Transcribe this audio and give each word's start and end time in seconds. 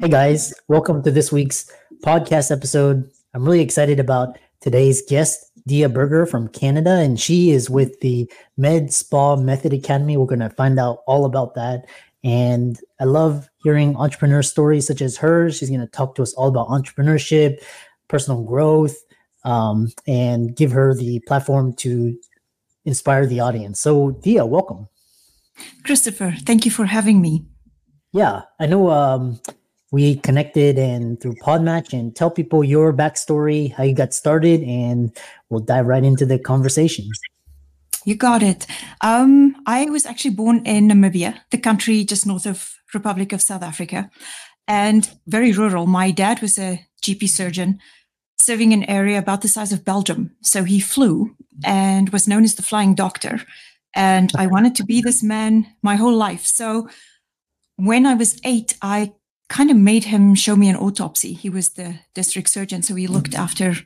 Hey 0.00 0.10
guys, 0.10 0.54
welcome 0.68 1.02
to 1.02 1.10
this 1.10 1.32
week's 1.32 1.68
podcast 2.04 2.52
episode. 2.52 3.10
I'm 3.34 3.44
really 3.44 3.62
excited 3.62 3.98
about 3.98 4.38
today's 4.60 5.02
guest, 5.02 5.50
Dia 5.66 5.88
Burger 5.88 6.24
from 6.24 6.46
Canada, 6.46 6.92
and 6.92 7.18
she 7.18 7.50
is 7.50 7.68
with 7.68 7.98
the 7.98 8.30
Med 8.56 8.92
Spa 8.92 9.34
Method 9.34 9.72
Academy. 9.72 10.16
We're 10.16 10.26
going 10.26 10.38
to 10.38 10.50
find 10.50 10.78
out 10.78 10.98
all 11.08 11.24
about 11.24 11.56
that. 11.56 11.86
And 12.22 12.78
I 13.00 13.06
love 13.06 13.48
hearing 13.64 13.96
entrepreneur 13.96 14.40
stories 14.40 14.86
such 14.86 15.02
as 15.02 15.16
hers. 15.16 15.56
She's 15.56 15.68
going 15.68 15.80
to 15.80 15.88
talk 15.88 16.14
to 16.14 16.22
us 16.22 16.32
all 16.34 16.46
about 16.46 16.68
entrepreneurship, 16.68 17.56
personal 18.06 18.44
growth, 18.44 18.94
um, 19.44 19.88
and 20.06 20.54
give 20.54 20.70
her 20.70 20.94
the 20.94 21.18
platform 21.26 21.72
to 21.78 22.16
inspire 22.84 23.26
the 23.26 23.40
audience. 23.40 23.80
So, 23.80 24.12
Dia, 24.12 24.46
welcome. 24.46 24.86
Christopher, 25.82 26.36
thank 26.46 26.64
you 26.64 26.70
for 26.70 26.84
having 26.84 27.20
me. 27.20 27.46
Yeah, 28.12 28.42
I 28.60 28.66
know 28.66 28.90
um, 28.90 29.40
we 29.90 30.16
connected 30.16 30.78
and 30.78 31.20
through 31.20 31.34
Podmatch 31.36 31.92
and 31.98 32.14
tell 32.14 32.30
people 32.30 32.62
your 32.62 32.92
backstory, 32.92 33.72
how 33.72 33.84
you 33.84 33.94
got 33.94 34.12
started, 34.12 34.62
and 34.62 35.16
we'll 35.48 35.60
dive 35.60 35.86
right 35.86 36.04
into 36.04 36.26
the 36.26 36.38
conversation. 36.38 37.08
You 38.04 38.14
got 38.14 38.42
it. 38.42 38.66
Um, 39.00 39.56
I 39.66 39.86
was 39.86 40.06
actually 40.06 40.34
born 40.34 40.64
in 40.64 40.88
Namibia, 40.88 41.40
the 41.50 41.58
country 41.58 42.04
just 42.04 42.26
north 42.26 42.46
of 42.46 42.74
Republic 42.94 43.32
of 43.32 43.42
South 43.42 43.62
Africa, 43.62 44.10
and 44.66 45.10
very 45.26 45.52
rural. 45.52 45.86
My 45.86 46.10
dad 46.10 46.40
was 46.40 46.58
a 46.58 46.86
GP 47.02 47.28
surgeon 47.28 47.80
serving 48.40 48.72
an 48.72 48.84
area 48.84 49.18
about 49.18 49.42
the 49.42 49.48
size 49.48 49.72
of 49.72 49.84
Belgium. 49.84 50.30
So 50.42 50.64
he 50.64 50.80
flew 50.80 51.34
and 51.64 52.10
was 52.10 52.28
known 52.28 52.44
as 52.44 52.54
the 52.54 52.62
flying 52.62 52.94
doctor. 52.94 53.42
And 53.94 54.30
I 54.36 54.46
wanted 54.46 54.74
to 54.76 54.84
be 54.84 55.00
this 55.00 55.22
man 55.22 55.66
my 55.82 55.96
whole 55.96 56.14
life. 56.14 56.46
So 56.46 56.88
when 57.76 58.06
I 58.06 58.14
was 58.14 58.40
eight, 58.44 58.76
I 58.80 59.12
kind 59.48 59.70
of 59.70 59.76
made 59.76 60.04
him 60.04 60.34
show 60.34 60.56
me 60.56 60.68
an 60.68 60.76
autopsy. 60.76 61.32
He 61.32 61.50
was 61.50 61.70
the 61.70 62.00
district 62.14 62.50
surgeon, 62.50 62.82
so 62.82 62.94
he 62.94 63.06
looked 63.06 63.30
mm-hmm. 63.30 63.42
after 63.42 63.76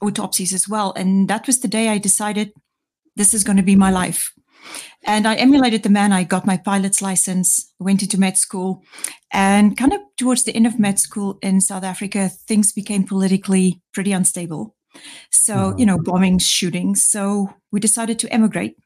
autopsies 0.00 0.52
as 0.52 0.68
well. 0.68 0.92
And 0.96 1.28
that 1.28 1.46
was 1.46 1.60
the 1.60 1.68
day 1.68 1.88
I 1.88 1.98
decided 1.98 2.52
this 3.16 3.34
is 3.34 3.44
going 3.44 3.56
to 3.56 3.62
be 3.62 3.76
my 3.76 3.90
life. 3.90 4.32
And 5.04 5.26
I 5.26 5.34
emulated 5.34 5.82
the 5.82 5.88
man. 5.88 6.12
I 6.12 6.24
got 6.24 6.46
my 6.46 6.56
pilot's 6.56 7.02
license, 7.02 7.72
went 7.80 8.02
into 8.02 8.20
med 8.20 8.38
school, 8.38 8.82
and 9.32 9.76
kind 9.76 9.92
of 9.92 10.00
towards 10.16 10.44
the 10.44 10.54
end 10.54 10.66
of 10.66 10.78
med 10.78 11.00
school 11.00 11.38
in 11.42 11.60
South 11.60 11.82
Africa, 11.82 12.28
things 12.28 12.72
became 12.72 13.04
politically 13.04 13.80
pretty 13.92 14.12
unstable. 14.12 14.76
So, 15.30 15.54
mm-hmm. 15.54 15.78
you 15.78 15.86
know, 15.86 15.98
bombings, 15.98 16.42
shootings. 16.42 17.04
So 17.04 17.52
we 17.72 17.80
decided 17.80 18.18
to 18.20 18.32
emigrate. 18.32 18.76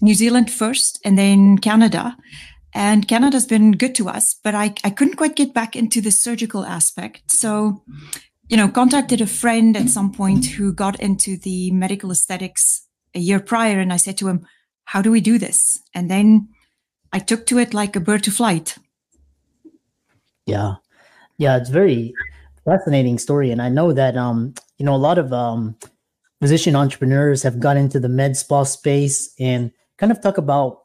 New 0.00 0.14
Zealand 0.14 0.50
first, 0.50 1.00
and 1.04 1.18
then 1.18 1.58
Canada. 1.58 2.16
And 2.74 3.06
Canada's 3.06 3.46
been 3.46 3.72
good 3.72 3.94
to 3.94 4.08
us, 4.08 4.34
but 4.42 4.54
I, 4.54 4.74
I 4.82 4.90
couldn't 4.90 5.14
quite 5.14 5.36
get 5.36 5.54
back 5.54 5.76
into 5.76 6.00
the 6.00 6.10
surgical 6.10 6.64
aspect. 6.64 7.30
So, 7.30 7.84
you 8.48 8.56
know, 8.56 8.68
contacted 8.68 9.20
a 9.20 9.26
friend 9.26 9.76
at 9.76 9.88
some 9.88 10.12
point 10.12 10.44
who 10.46 10.72
got 10.72 10.98
into 10.98 11.36
the 11.36 11.70
medical 11.70 12.10
aesthetics 12.10 12.88
a 13.14 13.20
year 13.20 13.38
prior. 13.38 13.78
And 13.78 13.92
I 13.92 13.96
said 13.96 14.18
to 14.18 14.28
him, 14.28 14.44
How 14.86 15.02
do 15.02 15.12
we 15.12 15.20
do 15.20 15.38
this? 15.38 15.80
And 15.94 16.10
then 16.10 16.48
I 17.12 17.20
took 17.20 17.46
to 17.46 17.58
it 17.58 17.72
like 17.72 17.94
a 17.94 18.00
bird 18.00 18.24
to 18.24 18.32
flight. 18.32 18.76
Yeah. 20.46 20.74
Yeah. 21.38 21.56
It's 21.56 21.70
very 21.70 22.12
fascinating 22.64 23.18
story. 23.18 23.52
And 23.52 23.62
I 23.62 23.68
know 23.68 23.92
that, 23.92 24.16
um, 24.16 24.54
you 24.78 24.84
know, 24.84 24.94
a 24.94 24.96
lot 24.96 25.18
of 25.18 25.32
um, 25.32 25.76
physician 26.40 26.74
entrepreneurs 26.74 27.44
have 27.44 27.60
got 27.60 27.76
into 27.76 28.00
the 28.00 28.08
med 28.08 28.36
spa 28.36 28.64
space 28.64 29.32
and 29.38 29.70
kind 29.96 30.10
of 30.10 30.20
talk 30.20 30.38
about 30.38 30.80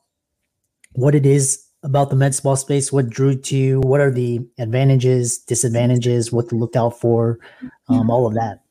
what 0.94 1.16
it 1.16 1.26
is 1.26 1.66
about 1.84 2.10
the 2.10 2.16
med 2.16 2.36
spa 2.36 2.56
space? 2.56 2.92
What 2.92 3.10
drew 3.10 3.36
to 3.36 3.56
you? 3.56 3.80
What 3.82 4.02
are 4.02 4.12
the 4.12 4.42
advantages, 4.58 5.38
disadvantages, 5.38 6.32
what 6.32 6.50
to 6.50 6.56
look 6.56 6.76
out 6.76 7.00
for, 7.00 7.40
um, 7.88 8.10
all 8.10 8.28
of 8.28 8.34
that? 8.34 8.62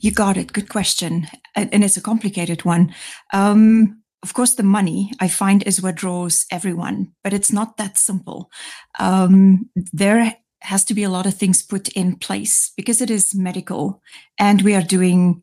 You 0.00 0.12
got 0.12 0.36
it. 0.36 0.52
Good 0.52 0.68
question. 0.68 1.26
And 1.54 1.84
it's 1.84 1.96
a 1.96 2.02
complicated 2.02 2.64
one. 2.64 2.94
Um, 3.32 4.02
of 4.22 4.34
course, 4.34 4.54
the 4.54 4.62
money 4.62 5.12
I 5.20 5.28
find 5.28 5.62
is 5.62 5.82
what 5.82 5.94
draws 5.94 6.46
everyone, 6.50 7.12
but 7.22 7.32
it's 7.32 7.52
not 7.52 7.76
that 7.76 7.98
simple. 7.98 8.50
Um, 8.98 9.70
there 9.92 10.36
has 10.62 10.84
to 10.86 10.94
be 10.94 11.04
a 11.04 11.10
lot 11.10 11.26
of 11.26 11.34
things 11.34 11.62
put 11.62 11.88
in 11.90 12.16
place 12.16 12.72
because 12.76 13.00
it 13.00 13.10
is 13.10 13.34
medical 13.34 14.02
and 14.38 14.62
we 14.62 14.74
are 14.74 14.82
doing 14.82 15.42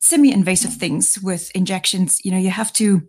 semi 0.00 0.32
invasive 0.32 0.74
things 0.74 1.18
with 1.22 1.50
injections. 1.54 2.24
You 2.24 2.32
know, 2.32 2.38
you 2.38 2.50
have 2.50 2.72
to 2.74 3.02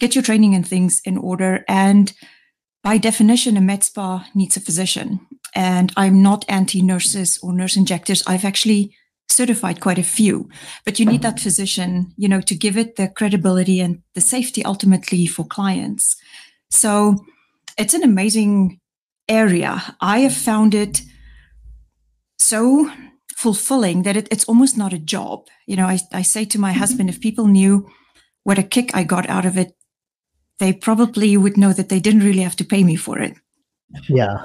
get 0.00 0.14
your 0.14 0.22
training 0.22 0.54
and 0.54 0.66
things 0.66 1.00
in 1.04 1.18
order. 1.18 1.64
And 1.68 2.12
by 2.88 2.96
definition, 2.96 3.58
a 3.58 3.60
med 3.60 3.84
spa 3.84 4.24
needs 4.34 4.56
a 4.56 4.60
physician. 4.60 5.20
And 5.54 5.92
I'm 5.98 6.22
not 6.22 6.46
anti 6.48 6.80
nurses 6.80 7.38
or 7.42 7.52
nurse 7.52 7.76
injectors. 7.76 8.22
I've 8.26 8.46
actually 8.46 8.96
certified 9.28 9.80
quite 9.80 9.98
a 9.98 10.10
few, 10.16 10.48
but 10.86 10.98
you 10.98 11.04
need 11.04 11.20
that 11.20 11.34
mm-hmm. 11.34 11.42
physician, 11.42 12.14
you 12.16 12.28
know, 12.28 12.40
to 12.40 12.54
give 12.54 12.78
it 12.78 12.96
the 12.96 13.08
credibility 13.08 13.78
and 13.80 14.00
the 14.14 14.22
safety 14.22 14.64
ultimately 14.64 15.26
for 15.26 15.44
clients. 15.44 16.16
So 16.70 17.26
it's 17.76 17.92
an 17.92 18.02
amazing 18.02 18.80
area. 19.28 19.82
I 20.00 20.20
have 20.20 20.34
found 20.34 20.74
it 20.74 21.02
so 22.38 22.90
fulfilling 23.36 24.04
that 24.04 24.16
it, 24.16 24.28
it's 24.30 24.48
almost 24.48 24.78
not 24.78 24.94
a 24.94 25.04
job. 25.14 25.46
You 25.66 25.76
know, 25.76 25.86
I, 25.86 25.98
I 26.14 26.22
say 26.22 26.46
to 26.46 26.58
my 26.58 26.70
mm-hmm. 26.70 26.78
husband, 26.78 27.10
if 27.10 27.20
people 27.20 27.48
knew 27.48 27.86
what 28.44 28.58
a 28.58 28.62
kick 28.62 28.96
I 28.96 29.04
got 29.04 29.28
out 29.28 29.44
of 29.44 29.58
it, 29.58 29.74
they 30.58 30.72
probably 30.72 31.36
would 31.36 31.56
know 31.56 31.72
that 31.72 31.88
they 31.88 32.00
didn't 32.00 32.22
really 32.22 32.42
have 32.42 32.56
to 32.56 32.64
pay 32.64 32.84
me 32.84 32.96
for 32.96 33.18
it. 33.18 33.34
Yeah. 34.08 34.44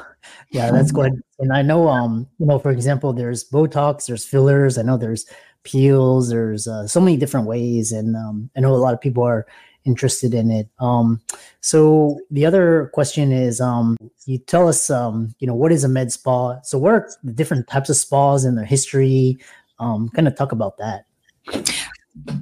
Yeah, 0.52 0.72
that's 0.72 0.92
good. 0.92 1.22
And 1.40 1.52
I 1.52 1.62
know, 1.62 1.90
um, 1.90 2.28
you 2.40 2.46
know, 2.46 2.60
for 2.60 2.72
example, 2.72 3.12
there's 3.12 3.50
Botox, 3.50 4.06
there's 4.06 4.26
fillers. 4.26 4.78
I 4.78 4.84
know 4.84 4.98
there's 4.98 5.26
peels. 5.64 6.30
There's 6.30 6.68
uh, 6.68 6.88
so 6.88 7.02
many 7.02 7.18
different 7.18 7.48
ways, 7.48 7.92
and 7.92 8.16
um, 8.16 8.50
I 8.56 8.60
know 8.60 8.74
a 8.74 8.78
lot 8.78 8.94
of 8.94 9.02
people 9.02 9.24
are 9.24 9.46
interested 9.86 10.34
in 10.34 10.50
it. 10.52 10.70
Um, 10.80 11.22
so 11.60 12.20
the 12.32 12.46
other 12.46 12.90
question 12.94 13.32
is, 13.32 13.60
um, 13.60 13.98
you 14.26 14.38
tell 14.38 14.68
us, 14.68 14.90
um, 14.90 15.36
you 15.40 15.48
know, 15.48 15.56
what 15.56 15.72
is 15.72 15.84
a 15.84 15.90
med 15.90 16.12
spa? 16.12 16.62
So 16.62 16.78
what 16.78 16.94
are 16.94 17.10
the 17.24 17.34
different 17.34 17.68
types 17.68 17.90
of 17.90 17.98
spas 17.98 18.46
and 18.46 18.58
their 18.58 18.66
history? 18.66 19.38
Um, 19.80 20.10
kind 20.10 20.28
of 20.28 20.36
talk 20.38 20.52
about 20.52 20.78
that. 20.78 21.06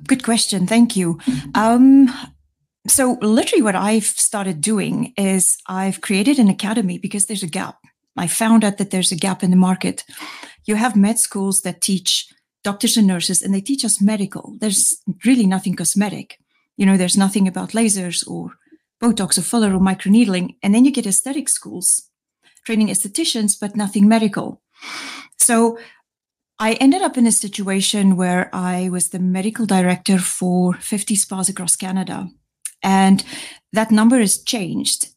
Good 0.05 0.23
question. 0.23 0.67
Thank 0.67 0.95
you. 0.95 1.19
Um, 1.55 2.13
so, 2.87 3.17
literally, 3.21 3.61
what 3.61 3.75
I've 3.75 4.05
started 4.05 4.59
doing 4.59 5.13
is 5.15 5.57
I've 5.67 6.01
created 6.01 6.39
an 6.39 6.49
academy 6.49 6.97
because 6.97 7.27
there's 7.27 7.43
a 7.43 7.47
gap. 7.47 7.77
I 8.17 8.27
found 8.27 8.63
out 8.63 8.77
that 8.77 8.89
there's 8.89 9.11
a 9.11 9.15
gap 9.15 9.43
in 9.43 9.51
the 9.51 9.57
market. 9.57 10.03
You 10.65 10.75
have 10.75 10.95
med 10.95 11.19
schools 11.19 11.61
that 11.61 11.81
teach 11.81 12.27
doctors 12.63 12.97
and 12.97 13.05
nurses, 13.05 13.41
and 13.41 13.53
they 13.53 13.61
teach 13.61 13.85
us 13.85 14.01
medical. 14.01 14.55
There's 14.59 14.97
really 15.25 15.45
nothing 15.45 15.75
cosmetic. 15.75 16.39
You 16.75 16.87
know, 16.87 16.97
there's 16.97 17.17
nothing 17.17 17.47
about 17.47 17.71
lasers 17.71 18.27
or 18.27 18.53
Botox 19.01 19.37
or 19.37 19.41
filler 19.41 19.73
or 19.73 19.79
microneedling. 19.79 20.55
And 20.63 20.73
then 20.73 20.83
you 20.83 20.91
get 20.91 21.05
aesthetic 21.05 21.49
schools 21.49 22.09
training 22.65 22.87
estheticians, 22.87 23.59
but 23.59 23.75
nothing 23.75 24.07
medical. 24.07 24.61
So, 25.39 25.77
I 26.59 26.73
ended 26.73 27.01
up 27.01 27.17
in 27.17 27.25
a 27.25 27.31
situation 27.31 28.15
where 28.15 28.47
I 28.53 28.89
was 28.89 29.09
the 29.09 29.17
medical 29.17 29.65
director 29.65 30.19
for 30.19 30.75
50 30.75 31.15
spas 31.15 31.49
across 31.49 31.75
Canada 31.75 32.29
and 32.83 33.23
that 33.73 33.91
number 33.91 34.19
has 34.19 34.41
changed. 34.43 35.07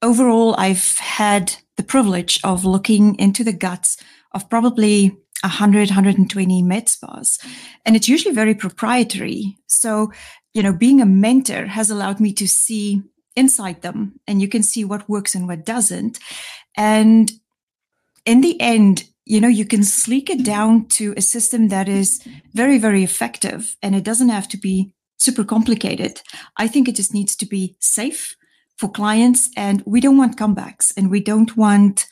Overall, 0.00 0.54
I've 0.58 0.98
had 0.98 1.56
the 1.76 1.82
privilege 1.82 2.40
of 2.42 2.64
looking 2.64 3.14
into 3.18 3.44
the 3.44 3.52
guts 3.52 3.96
of 4.32 4.48
probably 4.50 5.16
100, 5.42 5.90
120 5.90 6.62
med 6.62 6.88
spas. 6.88 7.38
And 7.84 7.96
it's 7.96 8.08
usually 8.08 8.34
very 8.34 8.54
proprietary. 8.54 9.56
So, 9.66 10.12
you 10.54 10.62
know, 10.62 10.72
being 10.72 11.00
a 11.00 11.06
mentor 11.06 11.66
has 11.66 11.90
allowed 11.90 12.20
me 12.20 12.32
to 12.34 12.46
see 12.46 13.02
inside 13.34 13.82
them 13.82 14.20
and 14.26 14.40
you 14.40 14.48
can 14.48 14.62
see 14.62 14.84
what 14.84 15.08
works 15.08 15.34
and 15.34 15.48
what 15.48 15.64
doesn't. 15.64 16.18
And 16.76 17.32
in 18.24 18.40
the 18.40 18.60
end, 18.60 19.04
you 19.24 19.40
know, 19.40 19.48
you 19.48 19.64
can 19.64 19.84
sleek 19.84 20.30
it 20.30 20.44
down 20.44 20.86
to 20.88 21.14
a 21.16 21.22
system 21.22 21.68
that 21.68 21.88
is 21.88 22.26
very, 22.52 22.78
very 22.78 23.02
effective 23.02 23.76
and 23.82 23.94
it 23.94 24.04
doesn't 24.04 24.28
have 24.28 24.48
to 24.48 24.56
be 24.56 24.92
super 25.22 25.44
complicated. 25.44 26.20
I 26.56 26.68
think 26.68 26.88
it 26.88 26.96
just 26.96 27.14
needs 27.14 27.36
to 27.36 27.46
be 27.46 27.76
safe 27.80 28.36
for 28.76 28.90
clients 28.90 29.50
and 29.56 29.82
we 29.86 30.00
don't 30.00 30.18
want 30.18 30.38
comebacks 30.38 30.92
and 30.96 31.10
we 31.10 31.20
don't 31.20 31.56
want 31.56 32.06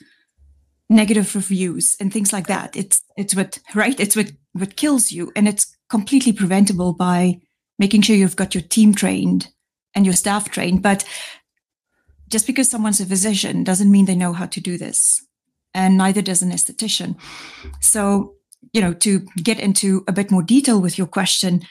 negative 0.88 1.34
reviews 1.34 1.96
and 2.00 2.12
things 2.12 2.32
like 2.32 2.46
that. 2.48 2.76
It's 2.76 3.02
it's 3.16 3.34
what 3.34 3.58
right? 3.74 3.98
It's 3.98 4.16
what 4.16 4.32
what 4.52 4.76
kills 4.76 5.12
you 5.12 5.32
and 5.34 5.48
it's 5.48 5.76
completely 5.88 6.32
preventable 6.32 6.92
by 6.92 7.40
making 7.78 8.02
sure 8.02 8.16
you've 8.16 8.36
got 8.36 8.54
your 8.54 8.62
team 8.62 8.94
trained 8.94 9.48
and 9.94 10.04
your 10.04 10.14
staff 10.14 10.50
trained. 10.50 10.82
But 10.82 11.04
just 12.28 12.46
because 12.46 12.70
someone's 12.70 13.00
a 13.00 13.06
physician 13.06 13.64
doesn't 13.64 13.90
mean 13.90 14.04
they 14.04 14.14
know 14.14 14.32
how 14.32 14.46
to 14.46 14.60
do 14.60 14.78
this. 14.78 15.24
And 15.74 15.96
neither 15.96 16.22
does 16.22 16.42
an 16.42 16.50
esthetician. 16.50 17.16
So, 17.80 18.34
you 18.72 18.80
know, 18.80 18.92
to 18.94 19.20
get 19.42 19.60
into 19.60 20.04
a 20.08 20.12
bit 20.12 20.30
more 20.30 20.42
detail 20.42 20.80
with 20.80 20.98
your 20.98 21.06
question, 21.06 21.62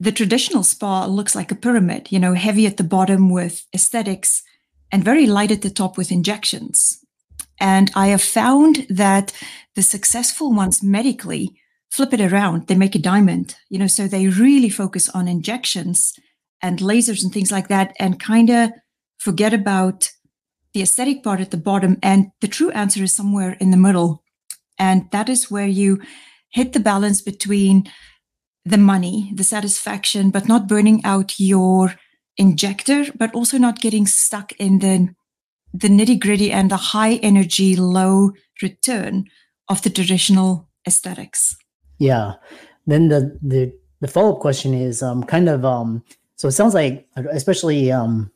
the 0.00 0.10
traditional 0.10 0.62
spa 0.62 1.04
looks 1.04 1.34
like 1.34 1.52
a 1.52 1.54
pyramid, 1.54 2.10
you 2.10 2.18
know, 2.18 2.32
heavy 2.32 2.66
at 2.66 2.78
the 2.78 2.84
bottom 2.84 3.28
with 3.30 3.66
aesthetics 3.74 4.42
and 4.90 5.04
very 5.04 5.26
light 5.26 5.50
at 5.50 5.60
the 5.60 5.70
top 5.70 5.98
with 5.98 6.10
injections. 6.10 7.04
And 7.60 7.90
I 7.94 8.08
have 8.08 8.22
found 8.22 8.86
that 8.88 9.32
the 9.76 9.82
successful 9.82 10.54
ones 10.54 10.82
medically 10.82 11.60
flip 11.90 12.14
it 12.14 12.20
around. 12.20 12.66
They 12.66 12.74
make 12.74 12.94
a 12.94 12.98
diamond, 12.98 13.56
you 13.68 13.78
know, 13.78 13.86
so 13.86 14.08
they 14.08 14.28
really 14.28 14.70
focus 14.70 15.10
on 15.10 15.28
injections 15.28 16.14
and 16.62 16.78
lasers 16.78 17.22
and 17.22 17.32
things 17.32 17.52
like 17.52 17.68
that 17.68 17.94
and 18.00 18.18
kind 18.18 18.48
of 18.48 18.70
forget 19.18 19.52
about 19.52 20.10
the 20.72 20.82
aesthetic 20.82 21.22
part 21.22 21.40
at 21.40 21.50
the 21.50 21.56
bottom. 21.58 21.98
And 22.02 22.30
the 22.40 22.48
true 22.48 22.70
answer 22.70 23.02
is 23.02 23.14
somewhere 23.14 23.58
in 23.60 23.70
the 23.70 23.76
middle. 23.76 24.24
And 24.78 25.10
that 25.10 25.28
is 25.28 25.50
where 25.50 25.66
you 25.66 26.00
hit 26.52 26.72
the 26.72 26.80
balance 26.80 27.20
between 27.20 27.90
the 28.70 28.78
money, 28.78 29.32
the 29.34 29.44
satisfaction, 29.44 30.30
but 30.30 30.48
not 30.48 30.68
burning 30.68 31.04
out 31.04 31.38
your 31.38 31.94
injector, 32.36 33.06
but 33.16 33.34
also 33.34 33.58
not 33.58 33.80
getting 33.80 34.06
stuck 34.06 34.52
in 34.52 34.78
the 34.78 35.14
the 35.72 35.88
nitty 35.88 36.18
gritty 36.18 36.50
and 36.50 36.70
the 36.70 36.76
high 36.76 37.14
energy, 37.16 37.76
low 37.76 38.32
return 38.60 39.26
of 39.68 39.82
the 39.82 39.90
traditional 39.90 40.68
aesthetics. 40.86 41.56
Yeah. 41.98 42.34
Then 42.86 43.08
the 43.08 43.38
the 43.42 43.72
the 44.00 44.08
follow 44.08 44.34
up 44.34 44.40
question 44.40 44.74
is 44.74 45.02
um, 45.02 45.22
kind 45.22 45.48
of 45.48 45.64
um, 45.64 46.02
so 46.36 46.48
it 46.48 46.52
sounds 46.52 46.74
like 46.74 47.06
especially 47.32 47.92
um, 47.92 48.30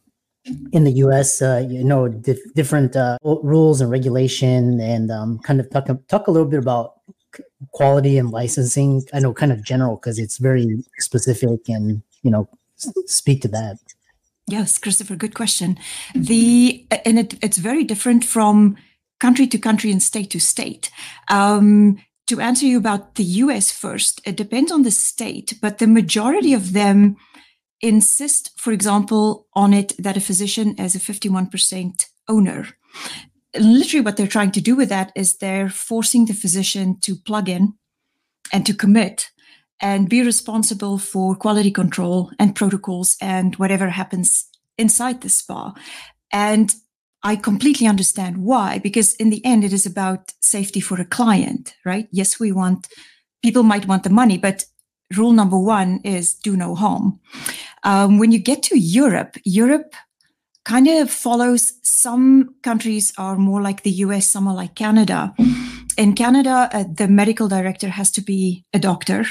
in 0.73 0.85
the 0.85 0.93
U.S., 0.93 1.41
uh, 1.41 1.67
you 1.67 1.83
know, 1.83 2.09
dif- 2.09 2.53
different 2.55 2.97
uh, 2.97 3.17
rules 3.23 3.81
and 3.81 3.91
regulation, 3.91 4.79
and 4.81 5.11
um, 5.11 5.39
kind 5.39 5.59
of 5.59 5.71
talk 5.71 5.89
talk 6.09 6.27
a 6.29 6.31
little 6.31 6.49
bit 6.49 6.59
about 6.59 6.94
quality 7.73 8.19
and 8.19 8.31
licensing. 8.31 9.03
I 9.13 9.21
know, 9.21 9.33
kind 9.33 9.53
of 9.53 9.63
general 9.63 9.97
because 9.97 10.19
it's 10.19 10.39
very 10.39 10.85
specific, 10.99 11.69
and 11.69 12.03
you 12.23 12.31
know, 12.31 12.49
speak 13.07 13.43
to 13.43 13.49
that. 13.49 13.79
Yes, 14.47 14.79
Christopher, 14.79 15.17
good 15.17 15.35
question. 15.35 15.79
The 16.15 16.87
and 17.05 17.19
it, 17.19 17.35
it's 17.43 17.59
very 17.59 17.85
different 17.85 18.25
from 18.25 18.77
country 19.21 19.47
to 19.47 19.59
country 19.59 19.91
and 19.91 20.03
state 20.03 20.31
to 20.31 20.41
state. 20.41 20.91
Um, 21.29 21.99
to 22.27 22.41
answer 22.41 22.67
you 22.67 22.79
about 22.79 23.15
the 23.17 23.25
US 23.25 23.71
first, 23.71 24.21
it 24.25 24.37
depends 24.37 24.73
on 24.73 24.83
the 24.83 24.91
state, 24.91 25.55
but 25.61 25.79
the 25.79 25.87
majority 25.87 26.55
of 26.55 26.73
them 26.73 27.17
insist, 27.81 28.51
for 28.57 28.73
example, 28.73 29.47
on 29.55 29.75
it 29.75 29.93
that 29.99 30.17
a 30.17 30.21
physician 30.21 30.75
is 30.79 30.95
a 30.95 30.99
51% 30.99 32.07
owner. 32.29 32.69
Literally, 33.59 34.05
what 34.05 34.17
they're 34.17 34.27
trying 34.27 34.53
to 34.53 34.61
do 34.61 34.75
with 34.75 34.89
that 34.89 35.13
is 35.15 35.37
they're 35.37 35.69
forcing 35.69 36.27
the 36.27 36.35
physician 36.35 36.99
to 37.01 37.15
plug 37.17 37.49
in 37.49 37.75
and 38.53 38.67
to 38.67 38.75
commit 38.75 39.31
and 39.81 40.09
be 40.09 40.23
responsible 40.23 40.99
for 40.99 41.35
quality 41.35 41.71
control 41.71 42.31
and 42.39 42.55
protocols 42.55 43.17
and 43.21 43.57
whatever 43.57 43.89
happens 43.91 44.49
inside 44.79 45.21
the 45.21 45.29
spa. 45.29 45.75
And 46.33 46.75
I 47.23 47.37
completely 47.37 47.87
understand 47.87 48.39
why, 48.39 48.79
because 48.79 49.15
in 49.15 49.31
the 49.31 49.45
end, 49.45 49.65
it 49.65 49.73
is 49.73 49.87
about 49.87 50.33
safety 50.41 50.81
for 50.81 51.01
a 51.01 51.05
client, 51.07 51.75
right? 51.85 52.07
Yes, 52.13 52.39
we 52.39 52.53
want, 52.53 52.87
people 53.43 53.63
might 53.63 53.87
want 53.87 54.03
the 54.03 54.11
money, 54.11 54.37
but 54.37 54.65
rule 55.17 55.33
number 55.33 55.59
one 55.59 56.01
is 56.05 56.35
do 56.35 56.57
no 56.57 56.75
harm. 56.75 57.19
Um, 57.83 58.19
when 58.19 58.33
you 58.33 58.39
get 58.39 58.63
to 58.65 58.79
Europe, 58.79 59.37
Europe 59.45 59.95
kind 60.65 60.89
of 60.89 61.11
follows 61.11 61.75
some 61.83 62.55
countries 62.63 63.13
are 63.19 63.37
more 63.37 63.61
like 63.61 63.83
the 63.83 63.91
US, 63.91 64.31
some 64.31 64.49
are 64.49 64.55
like 64.55 64.75
Canada. 64.75 65.35
In 65.97 66.15
Canada, 66.15 66.69
uh, 66.73 66.85
the 66.93 67.07
medical 67.07 67.49
director 67.49 67.89
has 67.89 68.11
to 68.13 68.23
be 68.23 68.65
a 68.73 68.79
doctor. 68.79 69.25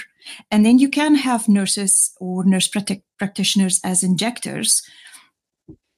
And 0.52 0.66
then 0.66 0.80
you 0.80 0.90
can 0.90 1.16
have 1.16 1.50
nurses 1.50 2.14
or 2.20 2.46
nurse 2.46 2.70
practitioners 3.18 3.82
as 3.84 4.04
injectors. 4.04 4.82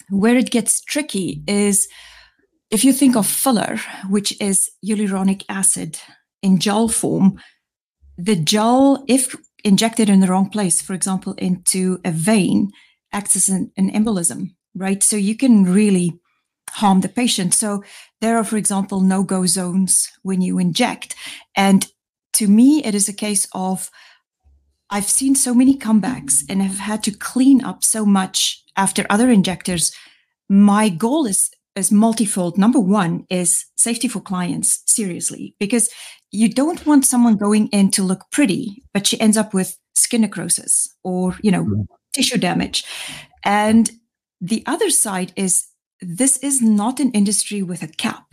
Where 0.10 0.38
it 0.38 0.52
gets 0.52 0.82
tricky 0.82 1.44
is 1.48 1.88
if 2.72 2.84
you 2.84 2.94
think 2.94 3.16
of 3.16 3.28
filler, 3.28 3.78
which 4.10 4.40
is 4.42 4.72
hyaluronic 4.86 5.44
acid 5.50 6.00
in 6.42 6.60
gel 6.60 6.88
form, 6.88 7.40
the 8.18 8.36
gel, 8.36 9.04
if 9.08 9.36
injected 9.64 10.10
in 10.10 10.20
the 10.20 10.28
wrong 10.28 10.50
place, 10.50 10.82
for 10.82 10.94
example, 10.94 11.34
into 11.34 12.00
a 12.06 12.12
vein, 12.12 12.72
acts 13.12 13.36
as 13.36 13.50
an, 13.50 13.72
an 13.78 13.92
embolism, 13.92 14.55
right? 14.76 15.02
So 15.02 15.16
you 15.16 15.36
can 15.36 15.64
really 15.64 16.20
harm 16.70 17.02
the 17.02 17.10
patient. 17.10 17.54
So 17.54 17.84
there 18.22 18.38
are, 18.38 18.44
for 18.44 18.58
example, 18.58 19.02
no 19.02 19.24
go 19.24 19.46
zones 19.46 20.10
when 20.24 20.42
you 20.42 20.60
inject. 20.60 21.16
And 21.56 21.88
to 22.34 22.48
me, 22.48 22.84
it 22.84 22.94
is 22.94 23.08
a 23.08 23.14
case 23.14 23.48
of 23.54 23.90
I've 24.90 25.10
seen 25.10 25.36
so 25.36 25.54
many 25.54 25.78
comebacks 25.78 26.44
and 26.50 26.62
have 26.62 26.80
had 26.80 27.04
to 27.04 27.12
clean 27.12 27.64
up 27.64 27.84
so 27.84 28.06
much 28.06 28.62
after 28.76 29.06
other 29.10 29.30
injectors. 29.30 29.92
My 30.50 30.90
goal 30.90 31.26
is 31.26 31.50
is 31.76 31.92
multifold. 31.92 32.58
Number 32.58 32.80
one 32.80 33.26
is 33.30 33.66
safety 33.76 34.08
for 34.08 34.22
clients, 34.22 34.82
seriously, 34.86 35.56
because 35.60 35.90
you 36.32 36.50
don't 36.50 36.86
want 36.86 37.06
someone 37.06 37.36
going 37.36 37.68
in 37.68 37.92
to 37.92 38.04
look 38.04 38.26
pretty, 38.32 38.84
but 38.94 39.06
she 39.06 39.20
ends 39.20 39.38
up 39.38 39.54
with 39.54 39.78
skin 39.94 40.22
necrosis 40.22 40.94
or, 41.04 41.38
you 41.42 41.52
know, 41.52 41.66
mm. 41.66 41.86
tissue 42.14 42.38
damage. 42.38 42.86
And 43.44 43.92
the 44.42 44.64
other 44.66 44.90
side 44.90 45.34
is 45.36 45.68
this 46.02 46.38
is 46.38 46.62
not 46.62 47.00
an 47.00 47.12
industry 47.12 47.62
with 47.62 47.82
a 47.82 47.88
cap. 47.88 48.26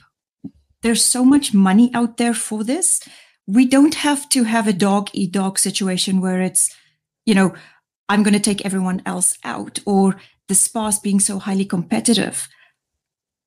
There's 0.83 1.05
so 1.05 1.25
much 1.25 1.55
money 1.55 1.91
out 1.95 2.17
there 2.17 2.35
for 2.35 2.65
this 2.65 3.01
we 3.47 3.67
don't 3.67 3.95
have 3.95 4.29
to 4.31 4.45
have 4.45 4.69
a 4.69 4.73
dog 4.73 5.11
eat 5.13 5.33
dog 5.33 5.59
situation 5.59 6.21
where 6.21 6.41
it's, 6.41 6.75
you 7.27 7.35
know, 7.35 7.55
I'm 8.09 8.23
going 8.23 8.35
to 8.35 8.41
take 8.41 8.65
everyone 8.65 9.03
else 9.07 9.37
out 9.45 9.79
or 9.87 10.17
the 10.49 10.55
spas 10.55 10.99
being 10.99 11.21
so 11.21 11.39
highly 11.39 11.65
competitive. 11.65 12.49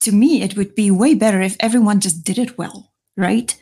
To 0.01 0.11
me, 0.11 0.41
it 0.41 0.57
would 0.57 0.75
be 0.75 0.91
way 0.91 1.13
better 1.13 1.41
if 1.41 1.55
everyone 1.59 1.99
just 1.99 2.23
did 2.23 2.37
it 2.37 2.57
well, 2.57 2.93
right? 3.15 3.55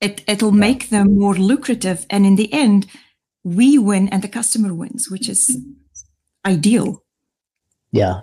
It, 0.00 0.22
it'll 0.26 0.52
make 0.52 0.88
them 0.88 1.18
more 1.18 1.34
lucrative. 1.34 2.06
And 2.10 2.26
in 2.26 2.36
the 2.36 2.52
end, 2.52 2.86
we 3.44 3.78
win 3.78 4.08
and 4.08 4.22
the 4.22 4.28
customer 4.28 4.74
wins, 4.74 5.08
which 5.10 5.28
is 5.28 5.58
ideal. 6.46 7.01
Yeah. 7.92 8.20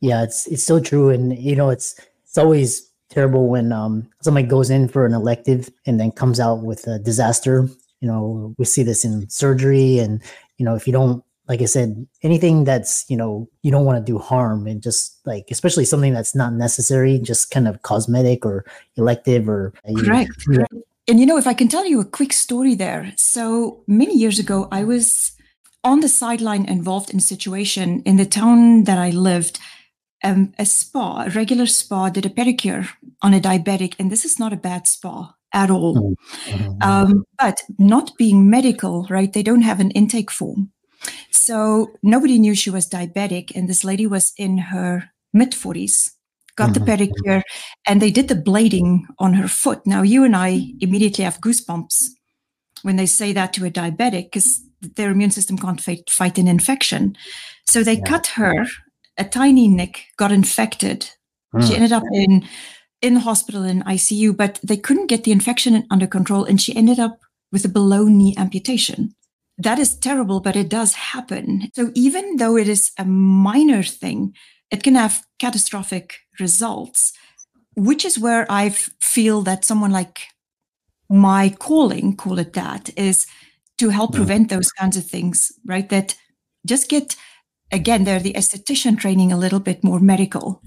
Yeah, 0.00 0.22
it's 0.22 0.46
it's 0.46 0.64
so 0.64 0.80
true. 0.80 1.10
And 1.10 1.38
you 1.38 1.54
know, 1.54 1.70
it's 1.70 1.94
it's 2.24 2.38
always 2.38 2.90
terrible 3.10 3.48
when 3.48 3.72
um, 3.72 4.08
somebody 4.22 4.46
goes 4.46 4.70
in 4.70 4.88
for 4.88 5.04
an 5.04 5.12
elective 5.12 5.68
and 5.86 6.00
then 6.00 6.10
comes 6.10 6.40
out 6.40 6.62
with 6.62 6.86
a 6.86 6.98
disaster. 6.98 7.68
You 8.00 8.08
know, 8.08 8.54
we 8.56 8.64
see 8.64 8.82
this 8.82 9.04
in 9.04 9.28
surgery, 9.28 9.98
and 9.98 10.22
you 10.56 10.64
know, 10.64 10.74
if 10.74 10.86
you 10.86 10.92
don't, 10.92 11.22
like 11.48 11.60
I 11.60 11.66
said, 11.66 12.06
anything 12.22 12.64
that's 12.64 13.04
you 13.10 13.16
know 13.16 13.46
you 13.62 13.70
don't 13.70 13.84
want 13.84 14.04
to 14.04 14.12
do 14.12 14.18
harm, 14.18 14.66
and 14.66 14.82
just 14.82 15.20
like 15.26 15.48
especially 15.50 15.84
something 15.84 16.14
that's 16.14 16.34
not 16.34 16.54
necessary, 16.54 17.18
just 17.18 17.50
kind 17.50 17.68
of 17.68 17.82
cosmetic 17.82 18.46
or 18.46 18.64
elective 18.96 19.50
or 19.50 19.74
correct. 19.84 20.30
You 20.48 20.60
know, 20.60 20.66
and 21.06 21.20
you 21.20 21.26
know, 21.26 21.36
if 21.36 21.46
I 21.46 21.52
can 21.52 21.68
tell 21.68 21.84
you 21.84 22.00
a 22.00 22.06
quick 22.06 22.32
story 22.32 22.74
there. 22.74 23.12
So 23.16 23.82
many 23.86 24.16
years 24.16 24.38
ago, 24.38 24.66
I 24.72 24.84
was 24.84 25.32
on 25.82 26.00
the 26.00 26.08
sideline 26.08 26.66
involved 26.66 27.10
in 27.10 27.18
a 27.18 27.22
situation 27.22 28.02
in 28.04 28.16
the 28.16 28.26
town 28.26 28.84
that 28.84 28.98
I 28.98 29.10
lived 29.10 29.58
um, 30.22 30.52
a 30.58 30.66
spa, 30.66 31.24
a 31.24 31.30
regular 31.30 31.66
spa, 31.66 32.10
did 32.10 32.26
a 32.26 32.30
pedicure 32.30 32.88
on 33.22 33.34
a 33.34 33.40
diabetic, 33.40 33.94
and 33.98 34.10
this 34.10 34.24
is 34.24 34.38
not 34.38 34.52
a 34.52 34.56
bad 34.56 34.86
spa 34.86 35.34
at 35.52 35.70
all. 35.70 36.16
Mm-hmm. 36.46 36.52
mm-hmm. 36.52 36.82
Um, 36.82 37.24
but 37.38 37.62
not 37.78 38.16
being 38.18 38.50
medical, 38.50 39.06
right? 39.08 39.32
They 39.32 39.42
don't 39.42 39.62
have 39.62 39.80
an 39.80 39.90
intake 39.92 40.30
form. 40.30 40.72
So 41.30 41.92
nobody 42.02 42.38
knew 42.38 42.54
she 42.54 42.70
was 42.70 42.88
diabetic, 42.88 43.52
and 43.54 43.68
this 43.68 43.84
lady 43.84 44.06
was 44.06 44.32
in 44.36 44.58
her 44.58 45.10
mid 45.32 45.52
40s, 45.52 46.10
got 46.56 46.70
mm-hmm. 46.70 46.84
the 46.84 46.92
pedicure, 46.92 47.42
and 47.86 48.02
they 48.02 48.10
did 48.10 48.28
the 48.28 48.34
blading 48.34 49.00
on 49.18 49.34
her 49.34 49.48
foot. 49.48 49.86
Now, 49.86 50.02
you 50.02 50.24
and 50.24 50.36
I 50.36 50.72
immediately 50.80 51.24
have 51.24 51.40
goosebumps 51.40 52.04
when 52.82 52.96
they 52.96 53.06
say 53.06 53.32
that 53.32 53.52
to 53.54 53.64
a 53.64 53.70
diabetic 53.70 54.24
because 54.24 54.60
their 54.80 55.10
immune 55.10 55.30
system 55.30 55.56
can't 55.58 55.80
fight, 55.80 56.08
fight 56.08 56.38
an 56.38 56.48
infection. 56.48 57.16
So 57.66 57.82
they 57.82 57.98
yeah. 57.98 58.04
cut 58.04 58.26
her 58.28 58.66
a 59.20 59.24
tiny 59.24 59.68
nick 59.68 60.06
got 60.16 60.32
infected. 60.32 61.10
Mm. 61.54 61.66
She 61.66 61.76
ended 61.76 61.92
up 61.92 62.02
in 62.12 62.48
in 63.02 63.14
the 63.14 63.20
hospital 63.20 63.64
in 63.64 63.82
ICU, 63.82 64.36
but 64.36 64.60
they 64.62 64.76
couldn't 64.76 65.06
get 65.06 65.24
the 65.24 65.32
infection 65.32 65.86
under 65.90 66.06
control, 66.06 66.44
and 66.44 66.60
she 66.60 66.74
ended 66.76 66.98
up 66.98 67.18
with 67.52 67.64
a 67.64 67.68
below 67.68 68.04
knee 68.04 68.34
amputation. 68.36 69.14
That 69.58 69.78
is 69.78 69.96
terrible, 69.96 70.40
but 70.40 70.56
it 70.56 70.68
does 70.68 70.94
happen. 70.94 71.70
So 71.74 71.90
even 71.94 72.36
though 72.36 72.56
it 72.56 72.68
is 72.68 72.92
a 72.98 73.04
minor 73.04 73.82
thing, 73.82 74.34
it 74.70 74.82
can 74.82 74.94
have 74.94 75.22
catastrophic 75.38 76.16
results, 76.38 77.12
which 77.74 78.04
is 78.04 78.18
where 78.18 78.46
I 78.50 78.70
feel 78.70 79.42
that 79.42 79.64
someone 79.64 79.90
like 79.90 80.20
my 81.08 81.54
calling, 81.58 82.16
call 82.16 82.38
it 82.38 82.52
that, 82.52 82.90
is 82.96 83.26
to 83.80 83.88
help 83.88 84.14
prevent 84.14 84.50
those 84.50 84.70
kinds 84.72 84.96
of 84.96 85.04
things, 85.04 85.52
right? 85.66 85.88
That 85.88 86.14
just 86.64 86.88
get 86.88 87.16
again, 87.72 88.04
they're 88.04 88.20
the 88.20 88.34
esthetician 88.34 88.98
training 88.98 89.32
a 89.32 89.36
little 89.36 89.60
bit 89.60 89.82
more 89.82 90.00
medical, 90.00 90.62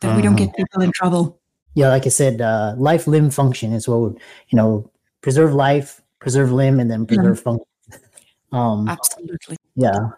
that 0.00 0.08
uh-huh. 0.08 0.16
we 0.16 0.22
don't 0.22 0.36
get 0.36 0.48
uh-huh. 0.48 0.56
people 0.56 0.82
in 0.82 0.92
trouble. 0.92 1.40
Yeah, 1.74 1.88
like 1.88 2.06
I 2.06 2.10
said, 2.10 2.40
uh, 2.40 2.74
life 2.78 3.06
limb 3.06 3.30
function 3.30 3.72
is 3.72 3.86
what 3.88 4.00
would, 4.00 4.20
you 4.48 4.56
know, 4.56 4.90
preserve 5.20 5.52
life, 5.52 6.00
preserve 6.20 6.52
limb, 6.52 6.80
and 6.80 6.90
then 6.90 7.06
preserve 7.06 7.38
mm-hmm. 7.38 7.56
function. 7.56 7.66
Um, 8.52 8.88
Absolutely. 8.88 9.56
Yeah. 9.74 10.10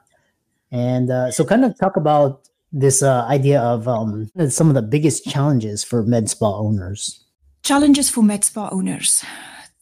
And 0.70 1.10
uh, 1.10 1.30
so, 1.30 1.46
kind 1.46 1.64
of 1.64 1.76
talk 1.78 1.96
about 1.96 2.46
this 2.70 3.02
uh, 3.02 3.24
idea 3.24 3.58
of 3.58 3.88
um, 3.88 4.30
some 4.50 4.68
of 4.68 4.74
the 4.74 4.82
biggest 4.82 5.24
challenges 5.24 5.82
for 5.82 6.02
med 6.02 6.28
spa 6.28 6.58
owners. 6.58 7.24
challenges 7.62 8.10
for 8.10 8.22
med 8.22 8.44
spa 8.44 8.68
owners. 8.70 9.24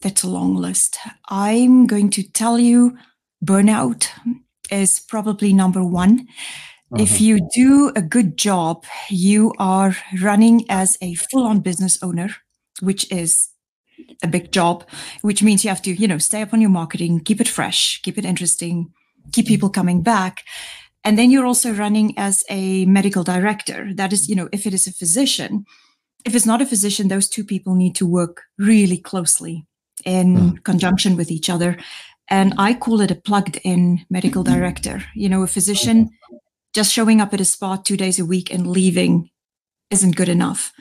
That's 0.01 0.23
a 0.23 0.29
long 0.29 0.55
list. 0.55 0.97
I'm 1.29 1.87
going 1.87 2.09
to 2.11 2.23
tell 2.23 2.59
you 2.59 2.97
burnout 3.43 4.09
is 4.71 4.99
probably 4.99 5.53
number 5.53 5.83
one. 5.83 6.27
Uh-huh. 6.91 7.03
If 7.03 7.19
you 7.19 7.39
do 7.53 7.91
a 7.95 8.01
good 8.01 8.37
job, 8.37 8.85
you 9.09 9.53
are 9.59 9.95
running 10.21 10.65
as 10.69 10.97
a 11.01 11.15
full 11.15 11.45
on 11.45 11.59
business 11.59 12.01
owner, 12.01 12.29
which 12.81 13.11
is 13.11 13.49
a 14.23 14.27
big 14.27 14.51
job, 14.51 14.87
which 15.21 15.43
means 15.43 15.63
you 15.63 15.69
have 15.69 15.81
to, 15.81 15.93
you 15.93 16.07
know, 16.07 16.17
stay 16.17 16.41
up 16.41 16.53
on 16.53 16.61
your 16.61 16.69
marketing, 16.69 17.19
keep 17.19 17.41
it 17.41 17.47
fresh, 17.47 18.01
keep 18.03 18.17
it 18.17 18.25
interesting, 18.25 18.93
keep 19.31 19.47
people 19.47 19.69
coming 19.69 20.01
back. 20.01 20.43
And 21.03 21.17
then 21.17 21.31
you're 21.31 21.45
also 21.45 21.73
running 21.73 22.13
as 22.17 22.43
a 22.49 22.85
medical 22.85 23.23
director. 23.23 23.93
That 23.93 24.13
is, 24.13 24.29
you 24.29 24.35
know, 24.35 24.49
if 24.51 24.65
it 24.65 24.73
is 24.73 24.87
a 24.87 24.93
physician, 24.93 25.65
if 26.25 26.35
it's 26.35 26.45
not 26.45 26.61
a 26.61 26.65
physician, 26.65 27.07
those 27.07 27.27
two 27.27 27.43
people 27.43 27.75
need 27.75 27.95
to 27.95 28.05
work 28.05 28.43
really 28.57 28.97
closely 28.97 29.66
in 30.05 30.35
mm. 30.35 30.63
conjunction 30.63 31.15
with 31.15 31.31
each 31.31 31.49
other. 31.49 31.77
And 32.29 32.53
I 32.57 32.73
call 32.73 33.01
it 33.01 33.11
a 33.11 33.15
plugged 33.15 33.59
in 33.63 34.05
medical 34.09 34.43
director. 34.43 35.03
You 35.15 35.29
know, 35.29 35.43
a 35.43 35.47
physician 35.47 36.09
just 36.73 36.91
showing 36.91 37.21
up 37.21 37.33
at 37.33 37.41
a 37.41 37.45
spot 37.45 37.85
two 37.85 37.97
days 37.97 38.19
a 38.19 38.25
week 38.25 38.53
and 38.53 38.67
leaving 38.67 39.29
isn't 39.89 40.15
good 40.15 40.29
enough. 40.29 40.73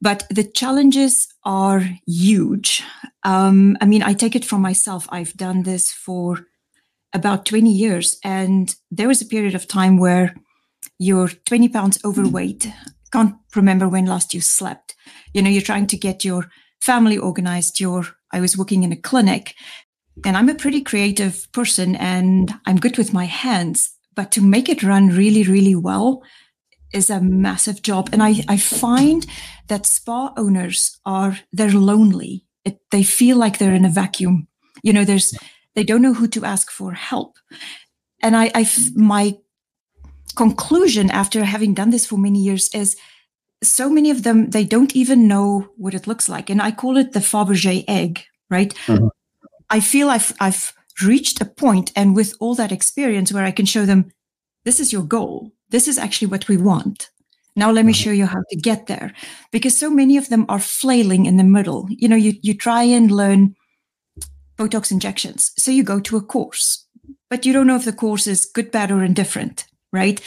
But 0.00 0.24
the 0.30 0.44
challenges 0.44 1.26
are 1.44 1.82
huge. 2.06 2.82
Um, 3.24 3.76
I 3.80 3.86
mean, 3.86 4.02
I 4.02 4.12
take 4.12 4.36
it 4.36 4.44
from 4.44 4.60
myself. 4.60 5.06
I've 5.10 5.34
done 5.34 5.62
this 5.62 5.90
for 5.90 6.46
about 7.12 7.46
20 7.46 7.72
years, 7.72 8.18
and 8.22 8.74
there 8.90 9.08
was 9.08 9.20
a 9.20 9.26
period 9.26 9.54
of 9.54 9.66
time 9.66 9.98
where 9.98 10.34
you're 10.98 11.28
20 11.28 11.68
pounds 11.68 11.98
overweight. 12.04 12.70
Can't 13.12 13.34
remember 13.56 13.88
when 13.88 14.06
last 14.06 14.32
you 14.34 14.40
slept. 14.40 14.94
You 15.34 15.42
know, 15.42 15.50
you're 15.50 15.62
trying 15.62 15.86
to 15.88 15.96
get 15.96 16.24
your 16.24 16.48
family 16.80 17.18
organized. 17.18 17.80
You're, 17.80 18.06
I 18.32 18.40
was 18.40 18.56
working 18.56 18.82
in 18.82 18.92
a 18.92 18.96
clinic, 18.96 19.54
and 20.24 20.36
I'm 20.36 20.48
a 20.48 20.54
pretty 20.54 20.82
creative 20.82 21.50
person 21.52 21.96
and 21.96 22.52
I'm 22.66 22.76
good 22.76 22.98
with 22.98 23.12
my 23.12 23.24
hands. 23.24 23.90
But 24.14 24.32
to 24.32 24.42
make 24.42 24.68
it 24.68 24.82
run 24.82 25.08
really, 25.08 25.44
really 25.44 25.74
well, 25.74 26.22
is 26.92 27.10
a 27.10 27.20
massive 27.20 27.82
job. 27.82 28.10
And 28.12 28.22
I, 28.22 28.42
I 28.48 28.56
find 28.56 29.26
that 29.68 29.86
spa 29.86 30.32
owners 30.36 30.98
are, 31.06 31.38
they're 31.52 31.70
lonely. 31.70 32.46
It, 32.64 32.80
they 32.90 33.02
feel 33.02 33.36
like 33.36 33.58
they're 33.58 33.74
in 33.74 33.84
a 33.84 33.90
vacuum. 33.90 34.48
You 34.82 34.92
know, 34.92 35.04
there's, 35.04 35.36
they 35.74 35.84
don't 35.84 36.02
know 36.02 36.14
who 36.14 36.26
to 36.28 36.44
ask 36.44 36.70
for 36.70 36.92
help. 36.92 37.36
And 38.22 38.36
I, 38.36 38.50
I, 38.54 38.68
my 38.94 39.38
conclusion 40.36 41.10
after 41.10 41.44
having 41.44 41.74
done 41.74 41.90
this 41.90 42.06
for 42.06 42.18
many 42.18 42.40
years 42.40 42.68
is 42.74 42.96
so 43.62 43.90
many 43.90 44.10
of 44.10 44.22
them, 44.22 44.50
they 44.50 44.64
don't 44.64 44.94
even 44.96 45.28
know 45.28 45.68
what 45.76 45.94
it 45.94 46.06
looks 46.06 46.28
like. 46.28 46.50
And 46.50 46.62
I 46.62 46.70
call 46.72 46.96
it 46.96 47.12
the 47.12 47.20
Fabergé 47.20 47.84
egg, 47.86 48.22
right? 48.48 48.74
Mm-hmm. 48.86 49.08
I 49.68 49.80
feel 49.80 50.08
I've, 50.08 50.32
I've 50.40 50.72
reached 51.02 51.40
a 51.40 51.44
point 51.44 51.92
and 51.94 52.16
with 52.16 52.34
all 52.40 52.54
that 52.56 52.72
experience 52.72 53.32
where 53.32 53.44
I 53.44 53.50
can 53.52 53.66
show 53.66 53.86
them, 53.86 54.10
this 54.64 54.80
is 54.80 54.92
your 54.92 55.02
goal 55.02 55.52
this 55.70 55.88
is 55.88 55.98
actually 55.98 56.28
what 56.28 56.48
we 56.48 56.56
want. 56.56 57.10
Now 57.56 57.70
let 57.70 57.84
me 57.84 57.92
mm-hmm. 57.92 58.02
show 58.02 58.10
you 58.10 58.26
how 58.26 58.42
to 58.50 58.56
get 58.56 58.86
there. 58.86 59.12
Because 59.50 59.76
so 59.76 59.90
many 59.90 60.16
of 60.16 60.28
them 60.28 60.46
are 60.48 60.58
flailing 60.58 61.26
in 61.26 61.36
the 61.36 61.44
middle. 61.44 61.86
You 61.90 62.08
know, 62.08 62.16
you, 62.16 62.34
you 62.42 62.54
try 62.54 62.82
and 62.82 63.10
learn 63.10 63.54
Botox 64.56 64.90
injections. 64.90 65.52
So 65.56 65.70
you 65.70 65.82
go 65.82 66.00
to 66.00 66.16
a 66.16 66.22
course, 66.22 66.86
but 67.28 67.46
you 67.46 67.52
don't 67.52 67.66
know 67.66 67.76
if 67.76 67.84
the 67.84 67.92
course 67.92 68.26
is 68.26 68.44
good, 68.44 68.70
bad, 68.70 68.90
or 68.90 69.02
indifferent, 69.02 69.66
right? 69.92 70.20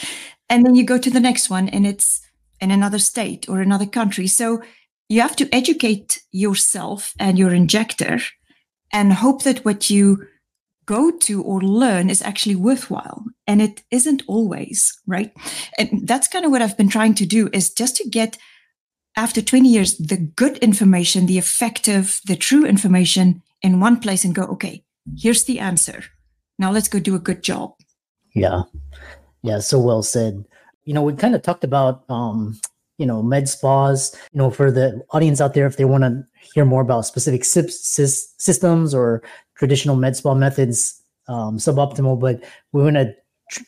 And 0.48 0.66
then 0.66 0.74
you 0.74 0.84
go 0.84 0.98
to 0.98 1.10
the 1.10 1.20
next 1.20 1.48
one 1.48 1.68
and 1.68 1.86
it's 1.86 2.20
in 2.64 2.70
another 2.70 2.98
state 2.98 3.48
or 3.48 3.60
another 3.60 3.86
country. 3.86 4.26
So 4.26 4.62
you 5.08 5.20
have 5.20 5.36
to 5.36 5.54
educate 5.54 6.22
yourself 6.32 7.12
and 7.18 7.38
your 7.38 7.52
injector 7.52 8.18
and 8.92 9.12
hope 9.12 9.42
that 9.44 9.64
what 9.64 9.90
you 9.90 10.26
go 10.86 11.10
to 11.10 11.42
or 11.42 11.60
learn 11.60 12.10
is 12.10 12.22
actually 12.22 12.56
worthwhile. 12.56 13.24
And 13.46 13.60
it 13.60 13.82
isn't 13.90 14.22
always 14.26 14.98
right? 15.06 15.32
And 15.78 16.08
that's 16.08 16.28
kind 16.28 16.44
of 16.44 16.50
what 16.50 16.62
i've 16.62 16.76
been 16.76 16.88
trying 16.88 17.14
to 17.14 17.26
do 17.26 17.48
is 17.52 17.72
just 17.72 17.96
to 17.96 18.08
get 18.08 18.38
after 19.16 19.40
20 19.42 19.68
years 19.68 19.96
the 19.98 20.16
good 20.16 20.58
information 20.58 21.26
the 21.26 21.38
effective 21.38 22.20
the 22.26 22.36
true 22.36 22.64
information 22.66 23.42
in 23.62 23.80
one 23.80 24.00
place 24.00 24.24
and 24.24 24.34
go 24.34 24.42
okay 24.44 24.84
here's 25.16 25.44
the 25.44 25.60
answer. 25.60 26.04
Now 26.58 26.70
let's 26.70 26.88
go 26.88 26.98
do 26.98 27.14
a 27.14 27.18
good 27.18 27.42
job. 27.42 27.74
Yeah. 28.34 28.62
Yeah 29.42 29.58
so 29.60 29.78
well 29.78 30.02
said 30.02 30.44
you 30.84 30.94
know 30.94 31.02
we 31.02 31.12
kind 31.12 31.34
of 31.34 31.42
talked 31.42 31.64
about 31.64 32.04
um 32.08 32.58
you 32.98 33.06
know 33.06 33.22
med 33.22 33.48
spas 33.48 34.16
you 34.32 34.38
know 34.38 34.50
for 34.50 34.70
the 34.70 35.02
audience 35.10 35.40
out 35.40 35.54
there 35.54 35.66
if 35.66 35.76
they 35.76 35.84
want 35.84 36.04
to 36.04 36.24
hear 36.54 36.64
more 36.64 36.82
about 36.82 37.06
specific 37.06 37.44
systems 37.44 38.94
or 38.94 39.22
traditional 39.56 39.96
med 39.96 40.16
spa 40.16 40.34
methods 40.34 41.00
um, 41.28 41.58
suboptimal, 41.58 42.20
but 42.20 42.42
we 42.72 42.82
want 42.82 42.96
to 42.96 43.14
tr- 43.50 43.62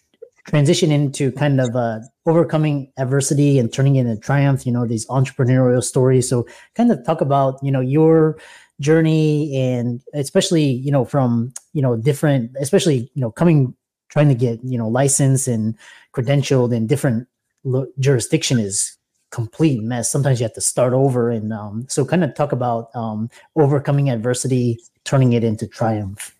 transition 0.46 0.90
into 0.90 1.32
kind 1.32 1.60
of 1.60 1.74
uh, 1.74 2.00
overcoming 2.26 2.92
adversity 2.98 3.58
and 3.58 3.72
turning 3.72 3.96
it 3.96 4.06
into 4.06 4.20
triumph. 4.20 4.66
You 4.66 4.72
know, 4.72 4.86
these 4.86 5.06
entrepreneurial 5.06 5.82
stories. 5.82 6.28
So, 6.28 6.46
kind 6.74 6.90
of 6.90 7.04
talk 7.04 7.20
about 7.20 7.58
you 7.62 7.70
know 7.70 7.80
your 7.80 8.38
journey 8.80 9.56
and 9.56 10.02
especially 10.12 10.64
you 10.64 10.92
know 10.92 11.04
from 11.04 11.52
you 11.72 11.82
know 11.82 11.96
different, 11.96 12.50
especially 12.60 13.10
you 13.14 13.20
know 13.20 13.30
coming 13.30 13.74
trying 14.08 14.28
to 14.28 14.34
get 14.34 14.60
you 14.62 14.78
know 14.78 14.88
licensed 14.88 15.48
and 15.48 15.74
credentialed 16.14 16.74
in 16.74 16.86
different 16.86 17.28
lo- 17.64 17.86
jurisdiction 17.98 18.58
is 18.58 18.96
complete 19.30 19.82
mess. 19.82 20.10
Sometimes 20.10 20.40
you 20.40 20.44
have 20.44 20.54
to 20.54 20.60
start 20.60 20.92
over, 20.92 21.30
and 21.30 21.52
um, 21.52 21.86
so 21.88 22.04
kind 22.04 22.24
of 22.24 22.34
talk 22.34 22.52
about 22.52 22.94
um, 22.94 23.28
overcoming 23.56 24.10
adversity 24.10 24.78
turning 25.06 25.32
it 25.32 25.44
into 25.44 25.66
triumph? 25.66 26.36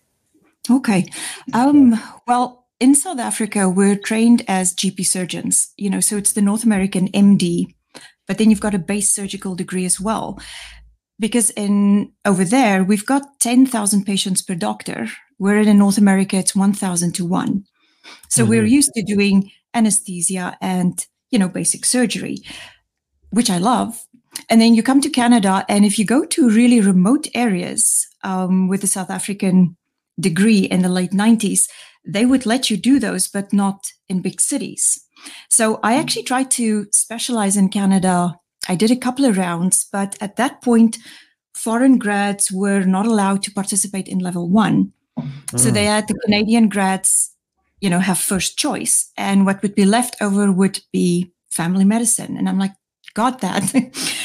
Okay. 0.69 1.05
Um, 1.53 1.99
well, 2.27 2.67
in 2.79 2.93
South 2.93 3.17
Africa, 3.17 3.67
we're 3.67 3.95
trained 3.95 4.43
as 4.47 4.75
GP 4.75 5.05
surgeons, 5.05 5.73
you 5.77 5.89
know, 5.89 6.01
so 6.01 6.17
it's 6.17 6.33
the 6.33 6.41
North 6.41 6.63
American 6.63 7.07
MD, 7.13 7.73
but 8.27 8.37
then 8.37 8.51
you've 8.51 8.59
got 8.59 8.75
a 8.75 8.79
base 8.79 9.09
surgical 9.11 9.55
degree 9.55 9.85
as 9.85 9.99
well. 9.99 10.39
Because 11.19 11.49
in 11.51 12.11
over 12.25 12.43
there, 12.43 12.83
we've 12.83 13.05
got 13.05 13.39
10,000 13.39 14.05
patients 14.05 14.43
per 14.43 14.53
doctor, 14.53 15.07
where 15.37 15.57
in 15.57 15.77
North 15.77 15.97
America, 15.97 16.37
it's 16.37 16.55
1,000 16.55 17.13
to 17.15 17.25
1. 17.25 17.63
So 18.29 18.41
mm-hmm. 18.41 18.49
we're 18.49 18.65
used 18.65 18.91
to 18.95 19.03
doing 19.03 19.51
anesthesia 19.73 20.57
and, 20.61 21.05
you 21.29 21.39
know, 21.39 21.49
basic 21.49 21.85
surgery, 21.85 22.39
which 23.29 23.49
I 23.49 23.57
love. 23.57 24.05
And 24.49 24.61
then 24.61 24.75
you 24.75 24.83
come 24.83 25.01
to 25.01 25.09
Canada, 25.09 25.65
and 25.67 25.83
if 25.85 25.97
you 25.97 26.05
go 26.05 26.25
to 26.25 26.49
really 26.49 26.79
remote 26.79 27.27
areas 27.33 28.07
um, 28.23 28.67
with 28.67 28.83
a 28.83 28.87
South 28.87 29.09
African 29.09 29.75
degree 30.19 30.59
in 30.59 30.81
the 30.81 30.89
late 30.89 31.11
90s, 31.11 31.67
they 32.05 32.25
would 32.25 32.45
let 32.45 32.69
you 32.69 32.77
do 32.77 32.99
those, 32.99 33.27
but 33.27 33.51
not 33.51 33.91
in 34.07 34.21
big 34.21 34.39
cities. 34.39 35.03
So 35.49 35.79
I 35.83 35.95
actually 35.95 36.23
tried 36.23 36.51
to 36.51 36.87
specialize 36.91 37.57
in 37.57 37.69
Canada. 37.69 38.35
I 38.69 38.75
did 38.75 38.91
a 38.91 38.95
couple 38.95 39.25
of 39.25 39.37
rounds, 39.37 39.87
but 39.91 40.15
at 40.21 40.35
that 40.37 40.61
point, 40.61 40.97
foreign 41.53 41.97
grads 41.97 42.51
were 42.51 42.83
not 42.83 43.05
allowed 43.05 43.43
to 43.43 43.51
participate 43.51 44.07
in 44.07 44.19
level 44.19 44.49
one. 44.49 44.93
Mm. 45.47 45.59
So 45.59 45.71
they 45.71 45.85
had 45.85 46.07
the 46.07 46.19
Canadian 46.25 46.69
grads, 46.69 47.35
you 47.79 47.89
know, 47.89 47.99
have 47.99 48.17
first 48.17 48.57
choice. 48.57 49.11
And 49.17 49.45
what 49.45 49.61
would 49.61 49.75
be 49.75 49.85
left 49.85 50.15
over 50.21 50.51
would 50.51 50.81
be 50.91 51.31
family 51.51 51.85
medicine. 51.85 52.37
And 52.37 52.47
I'm 52.47 52.59
like, 52.59 52.73
got 53.13 53.41
that, 53.41 53.73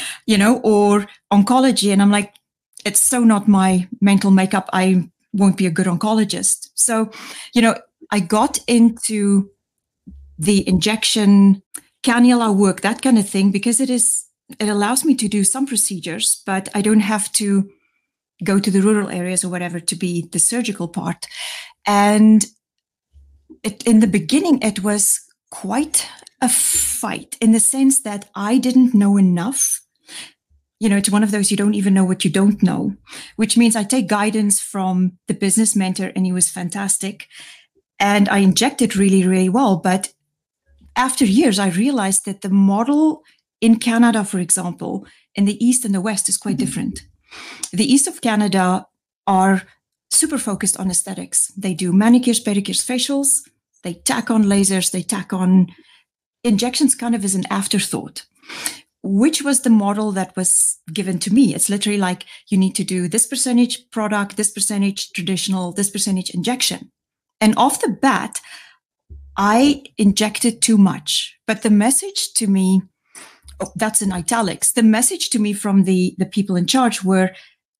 you 0.27 0.37
know, 0.37 0.59
or 0.63 1.07
oncology. 1.31 1.91
And 1.91 2.01
I'm 2.01 2.11
like, 2.11 2.33
it's 2.85 3.01
so 3.01 3.23
not 3.23 3.47
my 3.47 3.87
mental 4.01 4.31
makeup. 4.31 4.69
I 4.73 5.09
won't 5.31 5.57
be 5.57 5.65
a 5.65 5.71
good 5.71 5.87
oncologist. 5.87 6.69
So, 6.75 7.09
you 7.53 7.61
know, 7.61 7.75
I 8.11 8.19
got 8.19 8.59
into 8.67 9.49
the 10.37 10.67
injection 10.67 11.63
cannula 12.03 12.55
work, 12.55 12.81
that 12.81 13.01
kind 13.01 13.17
of 13.17 13.27
thing, 13.27 13.51
because 13.51 13.79
it 13.79 13.89
is, 13.89 14.25
it 14.59 14.69
allows 14.69 15.05
me 15.05 15.15
to 15.15 15.27
do 15.27 15.43
some 15.43 15.65
procedures, 15.65 16.41
but 16.45 16.69
I 16.75 16.81
don't 16.81 16.99
have 16.99 17.31
to 17.33 17.69
go 18.43 18.59
to 18.59 18.71
the 18.71 18.81
rural 18.81 19.09
areas 19.09 19.43
or 19.43 19.49
whatever 19.49 19.79
to 19.79 19.95
be 19.95 20.27
the 20.31 20.39
surgical 20.39 20.87
part. 20.87 21.25
And 21.85 22.45
it, 23.63 23.83
in 23.87 23.99
the 23.99 24.07
beginning, 24.07 24.61
it 24.61 24.83
was 24.83 25.21
quite 25.51 26.07
a 26.41 26.49
fight 26.49 27.37
in 27.39 27.51
the 27.51 27.59
sense 27.59 28.01
that 28.01 28.29
I 28.35 28.57
didn't 28.57 28.93
know 28.93 29.17
enough 29.17 29.83
you 30.83 30.89
know, 30.89 30.97
it's 30.97 31.09
one 31.09 31.23
of 31.23 31.31
those 31.31 31.49
you 31.49 31.55
don't 31.55 31.75
even 31.75 31.93
know 31.93 32.03
what 32.03 32.25
you 32.25 32.29
don't 32.29 32.61
know, 32.61 32.93
which 33.37 33.55
means 33.55 33.73
I 33.73 33.85
take 33.85 34.09
guidance 34.09 34.59
from 34.59 35.17
the 35.29 35.33
business 35.33 35.77
mentor 35.77 36.11
and 36.13 36.25
he 36.25 36.33
was 36.33 36.49
fantastic. 36.49 37.27
And 38.01 38.27
I 38.27 38.39
injected 38.39 38.97
really, 38.97 39.25
really 39.25 39.47
well. 39.47 39.77
But 39.77 40.11
after 40.97 41.23
years, 41.23 41.57
I 41.57 41.69
realized 41.69 42.25
that 42.25 42.41
the 42.41 42.49
model 42.49 43.23
in 43.61 43.79
Canada, 43.79 44.25
for 44.25 44.39
example, 44.39 45.07
in 45.35 45.45
the 45.45 45.63
East 45.65 45.85
and 45.85 45.95
the 45.95 46.01
West 46.01 46.27
is 46.27 46.35
quite 46.35 46.57
mm-hmm. 46.57 46.65
different. 46.65 47.03
The 47.71 47.91
East 47.91 48.07
of 48.07 48.21
Canada 48.21 48.87
are 49.25 49.63
super 50.11 50.37
focused 50.37 50.77
on 50.79 50.91
aesthetics. 50.91 51.47
They 51.57 51.73
do 51.73 51.91
manicures, 51.91 52.43
pedicures, 52.43 52.83
facials. 52.85 53.41
They 53.83 53.95
tack 53.95 54.29
on 54.29 54.45
lasers. 54.45 54.91
They 54.91 55.01
tack 55.01 55.33
on 55.33 55.67
injections 56.43 56.95
kind 56.95 57.15
of 57.15 57.23
as 57.25 57.35
an 57.35 57.45
afterthought. 57.49 58.25
which 59.03 59.41
was 59.41 59.61
the 59.61 59.69
model 59.69 60.13
that 60.13 60.35
was 60.35 60.79
given 60.91 61.19
to 61.19 61.33
me. 61.33 61.53
It's 61.53 61.69
literally 61.69 61.97
like 61.97 62.25
you 62.47 62.57
need 62.57 62.73
to 62.75 62.85
do 62.85 63.09
this 63.09 63.27
percentage 63.27 63.89
product, 63.91 64.37
this 64.37 64.49
percentage 64.49 65.11
traditional, 65.11 65.73
this 65.73 65.89
percentage 65.89 66.29
injection. 66.29 66.89
And 67.41 67.53
off 67.57 67.81
the 67.81 67.89
bat, 67.89 68.39
I 69.35 69.83
injected 69.97 70.61
too 70.61 70.77
much. 70.77 71.37
But 71.45 71.63
the 71.63 71.69
message 71.69 72.33
to 72.35 72.47
me, 72.47 72.81
oh, 73.59 73.71
that's 73.75 74.01
in 74.01 74.11
italics, 74.11 74.71
the 74.71 74.83
message 74.83 75.29
to 75.31 75.39
me 75.39 75.53
from 75.53 75.83
the, 75.83 76.15
the 76.17 76.25
people 76.25 76.55
in 76.55 76.67
charge 76.67 77.03
were 77.03 77.31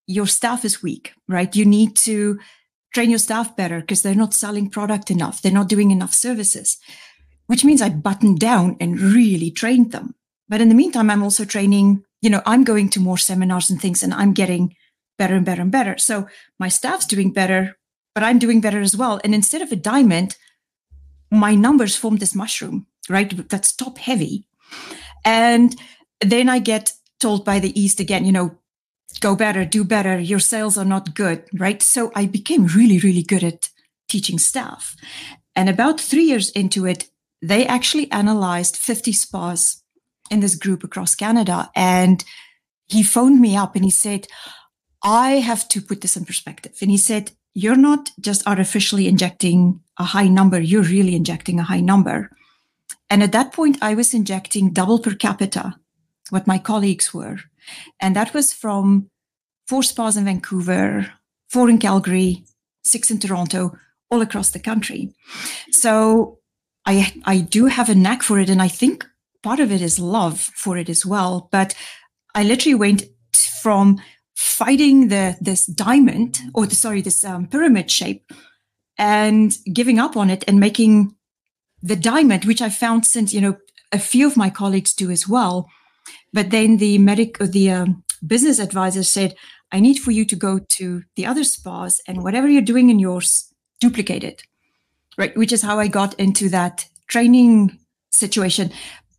your 0.07 0.27
staff 0.27 0.65
is 0.65 0.83
weak, 0.83 1.13
right? 1.27 1.55
You 1.55 1.65
need 1.65 1.95
to 1.97 2.39
train 2.93 3.09
your 3.09 3.19
staff 3.19 3.55
better 3.55 3.81
because 3.81 4.01
they're 4.01 4.15
not 4.15 4.33
selling 4.33 4.69
product 4.69 5.09
enough. 5.09 5.41
They're 5.41 5.51
not 5.51 5.69
doing 5.69 5.91
enough 5.91 6.13
services, 6.13 6.77
which 7.47 7.65
means 7.65 7.81
I 7.81 7.89
buttoned 7.89 8.39
down 8.39 8.77
and 8.79 8.99
really 8.99 9.51
trained 9.51 9.91
them. 9.91 10.15
But 10.49 10.61
in 10.61 10.69
the 10.69 10.75
meantime, 10.75 11.09
I'm 11.09 11.23
also 11.23 11.45
training, 11.45 12.03
you 12.21 12.29
know, 12.29 12.41
I'm 12.45 12.63
going 12.63 12.89
to 12.89 12.99
more 12.99 13.17
seminars 13.17 13.69
and 13.69 13.81
things 13.81 14.03
and 14.03 14.13
I'm 14.13 14.33
getting 14.33 14.75
better 15.17 15.35
and 15.35 15.45
better 15.45 15.61
and 15.61 15.71
better. 15.71 15.97
So 15.97 16.27
my 16.59 16.67
staff's 16.67 17.05
doing 17.05 17.31
better, 17.31 17.77
but 18.13 18.23
I'm 18.23 18.39
doing 18.39 18.61
better 18.61 18.81
as 18.81 18.95
well. 18.95 19.19
And 19.23 19.33
instead 19.33 19.61
of 19.61 19.71
a 19.71 19.77
diamond, 19.77 20.35
my 21.31 21.55
numbers 21.55 21.95
formed 21.95 22.19
this 22.19 22.35
mushroom, 22.35 22.87
right? 23.09 23.49
That's 23.49 23.75
top 23.75 23.97
heavy. 23.97 24.45
And 25.25 25.75
then 26.21 26.49
I 26.49 26.59
get 26.59 26.93
told 27.19 27.45
by 27.45 27.59
the 27.59 27.79
East 27.79 27.99
again, 27.99 28.25
you 28.25 28.31
know, 28.31 28.57
go 29.19 29.35
better, 29.35 29.65
do 29.65 29.83
better. 29.83 30.19
Your 30.19 30.39
sales 30.39 30.77
are 30.77 30.85
not 30.85 31.15
good, 31.15 31.43
right? 31.53 31.81
So 31.81 32.11
I 32.15 32.25
became 32.25 32.65
really, 32.67 32.99
really 32.99 33.23
good 33.23 33.43
at 33.43 33.69
teaching 34.09 34.39
staff. 34.39 34.95
And 35.55 35.69
about 35.69 35.99
three 35.99 36.25
years 36.25 36.49
into 36.51 36.85
it, 36.85 37.09
they 37.41 37.65
actually 37.65 38.11
analyzed 38.11 38.77
50 38.77 39.11
spas 39.11 39.83
in 40.31 40.39
this 40.39 40.55
group 40.55 40.83
across 40.83 41.15
Canada. 41.15 41.69
And 41.75 42.23
he 42.87 43.03
phoned 43.03 43.39
me 43.39 43.55
up 43.55 43.75
and 43.75 43.83
he 43.83 43.91
said, 43.91 44.27
I 45.03 45.31
have 45.31 45.67
to 45.69 45.81
put 45.81 46.01
this 46.01 46.15
in 46.15 46.25
perspective. 46.25 46.73
And 46.81 46.89
he 46.89 46.97
said, 46.97 47.31
You're 47.53 47.75
not 47.75 48.11
just 48.19 48.47
artificially 48.47 49.07
injecting 49.07 49.81
a 49.99 50.05
high 50.05 50.27
number, 50.27 50.59
you're 50.59 50.83
really 50.83 51.15
injecting 51.15 51.59
a 51.59 51.63
high 51.63 51.81
number. 51.81 52.31
And 53.09 53.23
at 53.23 53.31
that 53.31 53.53
point, 53.53 53.77
I 53.81 53.95
was 53.95 54.13
injecting 54.13 54.73
double 54.73 54.99
per 54.99 55.15
capita 55.15 55.75
what 56.29 56.47
my 56.47 56.57
colleagues 56.57 57.13
were. 57.13 57.37
And 57.99 58.15
that 58.15 58.33
was 58.33 58.53
from 58.53 59.09
four 59.67 59.83
spas 59.83 60.17
in 60.17 60.25
Vancouver, 60.25 61.11
four 61.49 61.69
in 61.69 61.77
Calgary, 61.77 62.45
six 62.83 63.11
in 63.11 63.19
Toronto, 63.19 63.77
all 64.09 64.21
across 64.21 64.51
the 64.51 64.59
country. 64.59 65.13
So 65.71 66.39
I 66.85 67.13
I 67.25 67.39
do 67.39 67.67
have 67.67 67.89
a 67.89 67.95
knack 67.95 68.23
for 68.23 68.39
it, 68.39 68.49
and 68.49 68.61
I 68.61 68.67
think 68.67 69.05
part 69.41 69.59
of 69.59 69.71
it 69.71 69.81
is 69.81 69.99
love 69.99 70.39
for 70.39 70.77
it 70.77 70.89
as 70.89 71.05
well. 71.05 71.49
But 71.51 71.75
I 72.35 72.43
literally 72.43 72.75
went 72.75 73.03
from 73.61 74.01
fighting 74.35 75.07
the 75.09 75.37
this 75.39 75.65
diamond 75.65 76.39
or 76.53 76.65
the, 76.65 76.75
sorry 76.75 77.01
this 77.01 77.23
um, 77.23 77.47
pyramid 77.47 77.89
shape 77.89 78.31
and 78.97 79.57
giving 79.71 79.99
up 79.99 80.17
on 80.17 80.29
it 80.29 80.43
and 80.47 80.59
making 80.59 81.15
the 81.83 81.95
diamond, 81.97 82.45
which 82.45 82.61
I 82.61 82.69
found 82.69 83.05
since 83.05 83.33
you 83.33 83.41
know 83.41 83.57
a 83.91 83.99
few 83.99 84.25
of 84.25 84.37
my 84.37 84.49
colleagues 84.49 84.93
do 84.93 85.11
as 85.11 85.27
well. 85.27 85.69
But 86.31 86.49
then 86.49 86.77
the 86.77 86.97
medic, 86.97 87.37
the 87.37 87.69
um, 87.69 88.03
business 88.25 88.59
advisor 88.59 89.03
said, 89.03 89.35
I 89.71 89.79
need 89.79 89.99
for 89.99 90.11
you 90.11 90.25
to 90.25 90.35
go 90.35 90.59
to 90.59 91.03
the 91.15 91.25
other 91.25 91.43
spas 91.43 92.01
and 92.07 92.23
whatever 92.23 92.47
you're 92.47 92.61
doing 92.61 92.89
in 92.89 92.99
yours, 92.99 93.53
duplicate 93.79 94.23
it. 94.23 94.43
Right. 95.17 95.35
Which 95.37 95.51
is 95.51 95.61
how 95.61 95.79
I 95.79 95.87
got 95.87 96.19
into 96.19 96.49
that 96.49 96.87
training 97.07 97.77
situation. 98.09 98.71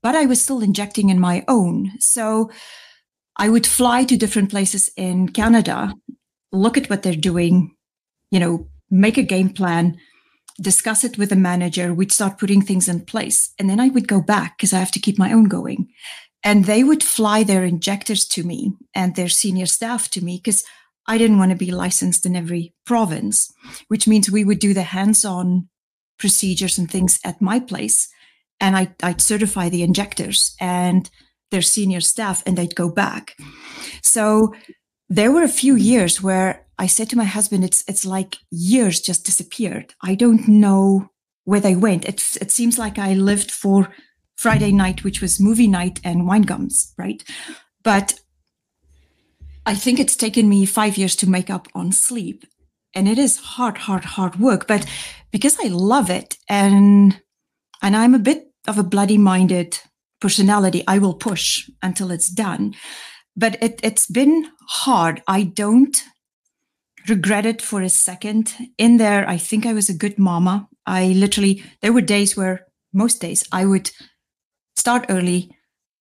But 0.03 0.17
I 0.17 0.27
was 0.27 0.43
still 0.43 0.61
injecting 0.61 1.09
in 1.09 1.21
my 1.21 1.45
own. 1.47 1.93
So 2.01 2.51
I 3.37 3.49
would 3.49 3.67
fly 3.67 4.05
to 4.05 4.17
different 4.17 4.51
places 4.51 4.91
in 4.97 5.29
Canada, 5.29 5.95
look 6.53 6.77
at 6.77 6.91
what 6.91 7.03
they're 7.03 7.15
doing, 7.15 7.75
you 8.31 8.41
know, 8.41 8.69
make 8.91 9.19
a 9.19 9.23
game 9.23 9.51
plan, 9.51 9.97
discuss 10.61 11.05
it 11.05 11.19
with 11.19 11.31
the 11.31 11.37
manager. 11.37 11.93
We'd 11.93 12.13
start 12.13 12.39
putting 12.39 12.63
things 12.63 12.89
in 12.89 13.05
place. 13.05 13.53
And 13.59 13.69
then 13.69 13.81
I 13.81 13.89
would 13.89 14.09
go 14.09 14.21
back 14.21 14.57
because 14.57 14.73
I 14.73 14.79
have 14.79 14.93
to 14.93 15.01
keep 15.01 15.19
my 15.19 15.33
own 15.33 15.45
going. 15.45 15.89
And 16.43 16.67
they 16.67 16.85
would 16.85 17.03
fly 17.03 17.43
their 17.43 17.65
injectors 17.65 18.27
to 18.29 18.45
me 18.45 18.73
and 18.95 19.17
their 19.17 19.29
senior 19.29 19.67
staff 19.67 20.11
to 20.11 20.25
me 20.25 20.37
because 20.43 20.65
I 21.07 21.19
didn't 21.19 21.39
want 21.39 21.51
to 21.51 21.57
be 21.57 21.71
licensed 21.71 22.25
in 22.27 22.37
every 22.37 22.75
province, 22.87 23.53
which 23.89 24.07
means 24.07 24.31
we 24.31 24.45
would 24.45 24.59
do 24.59 24.75
the 24.75 24.83
hands 24.83 25.25
on 25.25 25.69
procedures 26.19 26.79
and 26.79 26.91
things 26.91 27.19
at 27.25 27.43
my 27.43 27.61
place. 27.61 28.09
And 28.61 28.77
I, 28.77 28.95
I'd 29.03 29.21
certify 29.21 29.69
the 29.69 29.83
injectors 29.83 30.55
and 30.61 31.11
their 31.51 31.63
senior 31.63 32.01
staff, 32.01 32.43
and 32.47 32.57
they'd 32.57 32.75
go 32.75 32.89
back. 32.89 33.37
So 34.03 34.55
there 35.09 35.31
were 35.31 35.43
a 35.43 35.49
few 35.49 35.77
years 35.77 36.23
where 36.23 36.64
I 36.79 36.87
said 36.87 37.09
to 37.11 37.17
my 37.17 37.25
husband, 37.25 37.65
it's, 37.65 37.85
it's 37.87 38.05
like 38.05 38.39
years 38.51 39.01
just 39.01 39.25
disappeared. 39.25 39.95
I 40.03 40.15
don't 40.15 40.49
know 40.49 41.11
where 41.45 41.61
they 41.61 41.77
went. 41.77 42.05
It, 42.05 42.37
it 42.41 42.51
seems 42.51 42.79
like 42.79 42.99
I 42.99 43.15
lived 43.15 43.51
for 43.51 43.93
Friday 44.37 44.73
night, 44.73 45.05
which 45.05 45.21
was 45.21 45.41
movie 45.41 45.69
night 45.69 46.01
and 46.03 46.27
wine 46.27 46.43
gums, 46.43 46.93
right? 46.99 47.23
But 47.83 48.15
I 49.67 49.75
think 49.75 49.99
it's 49.99 50.17
taken 50.17 50.49
me 50.49 50.67
five 50.67 50.99
years 50.99 51.17
to 51.17 51.31
make 51.31 51.51
up 51.51 51.69
on 51.75 51.93
sleep. 51.93 52.45
And 52.95 53.09
it 53.09 53.19
is 53.19 53.39
hard, 53.39 53.79
hard, 53.79 54.05
hard 54.05 54.37
work. 54.37 54.67
But 54.67 54.87
because 55.33 55.57
I 55.63 55.69
love 55.69 56.11
it 56.11 56.37
and 56.49 57.21
and 57.83 57.97
I'm 57.97 58.15
a 58.15 58.19
bit 58.21 58.47
of 58.67 58.79
a 58.79 58.85
bloody 58.85 59.19
minded 59.19 59.79
personality, 60.21 60.83
I 60.87 60.99
will 60.99 61.15
push 61.15 61.69
until 61.83 62.11
it's 62.11 62.29
done. 62.29 62.75
But 63.37 63.63
it, 63.63 63.81
it's 63.83 64.07
been 64.07 64.47
hard. 64.69 65.23
I 65.27 65.43
don't 65.43 66.03
regret 67.09 67.47
it 67.47 67.63
for 67.63 67.83
a 67.83 67.89
second. 67.89 68.55
In 68.79 68.97
there, 68.97 69.29
I 69.29 69.37
think 69.37 69.67
I 69.67 69.73
was 69.73 69.89
a 69.89 69.97
good 69.97 70.19
mama. 70.19 70.69
I 70.87 71.09
literally, 71.09 71.63
there 71.81 71.93
were 71.93 72.01
days 72.01 72.37
where 72.37 72.67
most 72.93 73.21
days 73.21 73.45
I 73.53 73.67
would 73.67 73.91
start 74.77 75.07
early. 75.09 75.57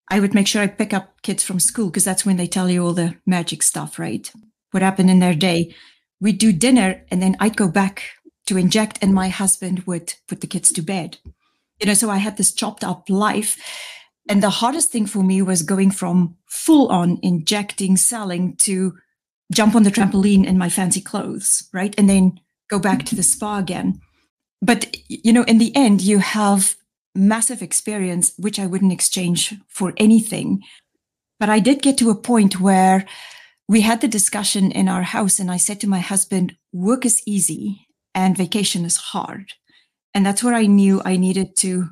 I 0.10 0.20
would 0.20 0.34
make 0.34 0.48
sure 0.48 0.62
I 0.62 0.68
pick 0.68 0.94
up 0.94 1.22
kids 1.22 1.44
from 1.44 1.60
school 1.60 1.88
because 1.88 2.06
that's 2.06 2.26
when 2.26 2.38
they 2.38 2.48
tell 2.48 2.70
you 2.70 2.86
all 2.86 2.94
the 2.94 3.16
magic 3.26 3.64
stuff, 3.64 3.98
right? 3.98 4.32
What 4.72 4.84
happened 4.84 5.10
in 5.10 5.20
their 5.20 5.36
day. 5.36 5.74
We'd 6.20 6.38
do 6.38 6.54
dinner 6.54 7.04
and 7.12 7.22
then 7.22 7.36
I'd 7.40 7.58
go 7.58 7.68
back 7.68 8.04
to 8.48 8.58
inject 8.58 9.00
and 9.02 9.14
my 9.14 9.30
husband 9.30 9.84
would 9.86 10.14
put 10.28 10.42
the 10.42 10.48
kids 10.48 10.72
to 10.74 10.82
bed. 10.82 11.18
You 11.80 11.88
know, 11.88 11.94
so 11.94 12.10
I 12.10 12.18
had 12.18 12.38
this 12.38 12.54
chopped 12.54 12.84
up 12.84 13.10
life. 13.10 13.58
And 14.30 14.42
the 14.42 14.50
hardest 14.50 14.92
thing 14.92 15.06
for 15.06 15.22
me 15.24 15.42
was 15.42 15.64
going 15.64 15.92
from 15.92 16.38
full 16.48 16.90
on 16.90 17.20
injecting, 17.22 17.98
selling 17.98 18.56
to 18.58 18.94
jump 19.52 19.76
on 19.76 19.84
the 19.84 19.92
trampoline 19.92 20.46
in 20.46 20.58
my 20.58 20.70
fancy 20.70 21.02
clothes, 21.02 21.68
right? 21.74 21.94
And 21.98 22.10
then 22.10 22.40
go 22.70 22.80
back 22.80 23.06
to 23.06 23.16
the 23.16 23.24
spa 23.24 23.60
again. 23.60 24.00
But, 24.62 24.96
you 25.08 25.34
know, 25.34 25.44
in 25.44 25.58
the 25.58 25.76
end, 25.76 26.02
you 26.02 26.20
have 26.20 26.76
massive 27.16 27.62
experience, 27.62 28.34
which 28.38 28.60
I 28.60 28.66
wouldn't 28.66 28.94
exchange 28.94 29.54
for 29.68 29.94
anything. 29.98 30.64
But 31.40 31.50
I 31.50 31.60
did 31.60 31.82
get 31.82 31.98
to 31.98 32.10
a 32.10 32.16
point 32.16 32.60
where 32.60 33.06
we 33.68 33.82
had 33.82 34.02
the 34.02 34.08
discussion 34.08 34.72
in 34.72 34.88
our 34.88 35.04
house, 35.04 35.40
and 35.40 35.52
I 35.52 35.58
said 35.58 35.80
to 35.82 35.90
my 35.90 36.00
husband, 36.00 36.56
work 36.72 37.06
is 37.06 37.22
easy 37.26 37.88
and 38.16 38.38
vacation 38.38 38.86
is 38.86 38.98
hard. 38.98 39.54
And 40.14 40.26
that's 40.26 40.44
where 40.44 40.54
I 40.54 40.66
knew 40.66 41.02
I 41.04 41.18
needed 41.18 41.56
to 41.58 41.90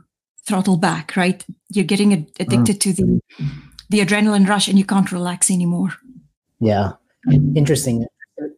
throttle 0.47 0.77
back, 0.77 1.15
right? 1.15 1.43
You're 1.69 1.85
getting 1.85 2.13
addicted 2.39 2.77
mm. 2.77 2.79
to 2.79 2.93
the 2.93 3.21
the 3.89 3.99
adrenaline 3.99 4.47
rush 4.47 4.69
and 4.69 4.79
you 4.79 4.85
can't 4.85 5.11
relax 5.11 5.51
anymore. 5.51 5.89
Yeah. 6.61 6.93
Interesting. 7.55 8.05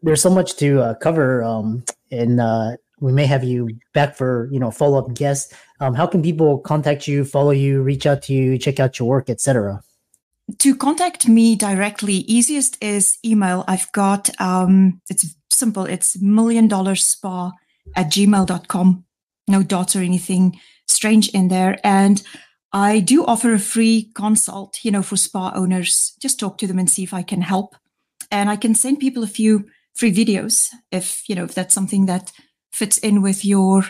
There's 0.02 0.21
so 0.21 0.30
much 0.30 0.56
to 0.58 0.82
uh, 0.82 0.93
cover 0.95 1.43
um, 1.43 1.84
and 2.12 2.39
uh, 2.39 2.78
we 2.99 3.12
may 3.12 3.26
have 3.26 3.43
you 3.43 3.69
back 3.93 4.15
for 4.15 4.49
you 4.52 4.60
know 4.60 4.71
follow 4.71 4.97
up 4.97 5.13
guests. 5.13 5.54
Um, 5.80 5.93
how 5.93 6.08
can 6.08 6.21
people 6.21 6.60
contact 6.60 7.08
you, 7.08 7.26
follow 7.26 7.52
you, 7.52 7.82
reach 7.82 8.06
out 8.06 8.21
to 8.23 8.34
you, 8.34 8.58
check 8.58 8.80
out 8.80 8.97
your 8.97 9.08
work, 9.08 9.30
etc. 9.30 9.82
To 10.60 10.76
contact 10.76 11.28
me 11.28 11.56
directly, 11.56 12.13
easiest 12.13 12.82
is 12.84 13.17
email. 13.26 13.63
I've 13.67 13.91
got 13.91 14.30
um, 14.39 15.02
it's 15.10 15.36
simple. 15.52 15.86
It's 15.86 16.21
million 16.21 16.67
dollar 16.67 16.95
spa 16.95 17.52
at 17.95 18.08
gmail.com. 18.08 19.04
No 19.47 19.63
dots 19.63 19.95
or 19.95 19.99
anything 19.99 20.60
strange 20.88 21.30
in 21.30 21.49
there. 21.49 21.78
And 21.84 22.21
I 22.71 22.99
do 22.99 23.26
offer 23.26 23.54
a 23.54 23.60
free 23.60 24.12
consult, 24.15 24.84
you 24.84 24.91
know, 24.91 25.04
for 25.04 25.17
spa 25.17 25.52
owners. 25.54 26.13
Just 26.19 26.39
talk 26.39 26.58
to 26.60 26.67
them 26.67 26.80
and 26.80 26.89
see 26.89 27.04
if 27.04 27.13
I 27.13 27.21
can 27.21 27.41
help. 27.41 27.76
And 28.34 28.50
I 28.50 28.56
can 28.56 28.74
send 28.74 29.00
people 29.00 29.24
a 29.24 29.28
few 29.28 29.65
free 29.93 30.12
videos 30.12 30.69
if, 30.91 31.30
you 31.30 31.36
know, 31.36 31.43
if 31.43 31.54
that's 31.54 31.74
something 31.74 32.08
that 32.08 32.32
fits 32.72 32.98
in 32.98 33.22
with 33.22 33.46
your 33.46 33.86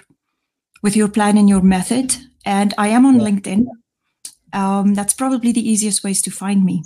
with 0.81 0.97
your 0.97 1.07
plan 1.07 1.37
and 1.37 1.47
your 1.47 1.61
method. 1.61 2.17
And 2.45 2.73
I 2.77 2.89
am 2.89 3.05
on 3.05 3.21
yeah. 3.21 3.27
LinkedIn. 3.27 3.65
Um, 4.51 4.95
that's 4.95 5.13
probably 5.13 5.53
the 5.53 5.67
easiest 5.67 6.03
ways 6.03 6.21
to 6.23 6.29
find 6.29 6.65
me. 6.65 6.83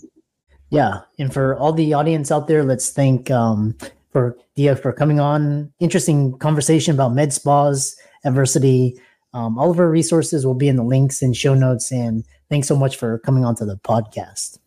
Yeah, 0.70 1.00
and 1.18 1.34
for 1.34 1.56
all 1.58 1.74
the 1.74 1.94
audience 1.94 2.32
out 2.32 2.48
there, 2.48 2.64
let's 2.64 2.92
thank 2.92 3.32
um, 3.32 3.76
for 4.12 4.38
Dia 4.56 4.76
for 4.76 4.94
coming 4.94 5.20
on. 5.20 5.74
Interesting 5.80 6.38
conversation 6.38 6.94
about 6.94 7.14
med 7.14 7.34
spas, 7.34 7.96
adversity. 8.24 9.02
Um, 9.34 9.58
all 9.58 9.72
of 9.72 9.80
our 9.80 9.90
resources 9.90 10.46
will 10.46 10.54
be 10.54 10.68
in 10.68 10.76
the 10.76 10.84
links 10.84 11.22
and 11.22 11.36
show 11.36 11.56
notes. 11.56 11.92
And 11.92 12.24
thanks 12.50 12.68
so 12.68 12.76
much 12.76 12.98
for 12.98 13.20
coming 13.20 13.44
on 13.46 13.56
to 13.56 13.66
the 13.66 13.78
podcast. 13.78 14.60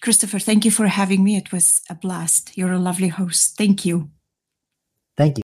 Christopher, 0.00 0.38
thank 0.38 0.64
you 0.64 0.70
for 0.70 0.86
having 0.86 1.24
me. 1.24 1.36
It 1.36 1.52
was 1.52 1.82
a 1.90 1.94
blast. 1.94 2.56
You're 2.56 2.72
a 2.72 2.78
lovely 2.78 3.08
host. 3.08 3.56
Thank 3.56 3.84
you. 3.84 4.10
Thank 5.16 5.30
you. 5.30 5.36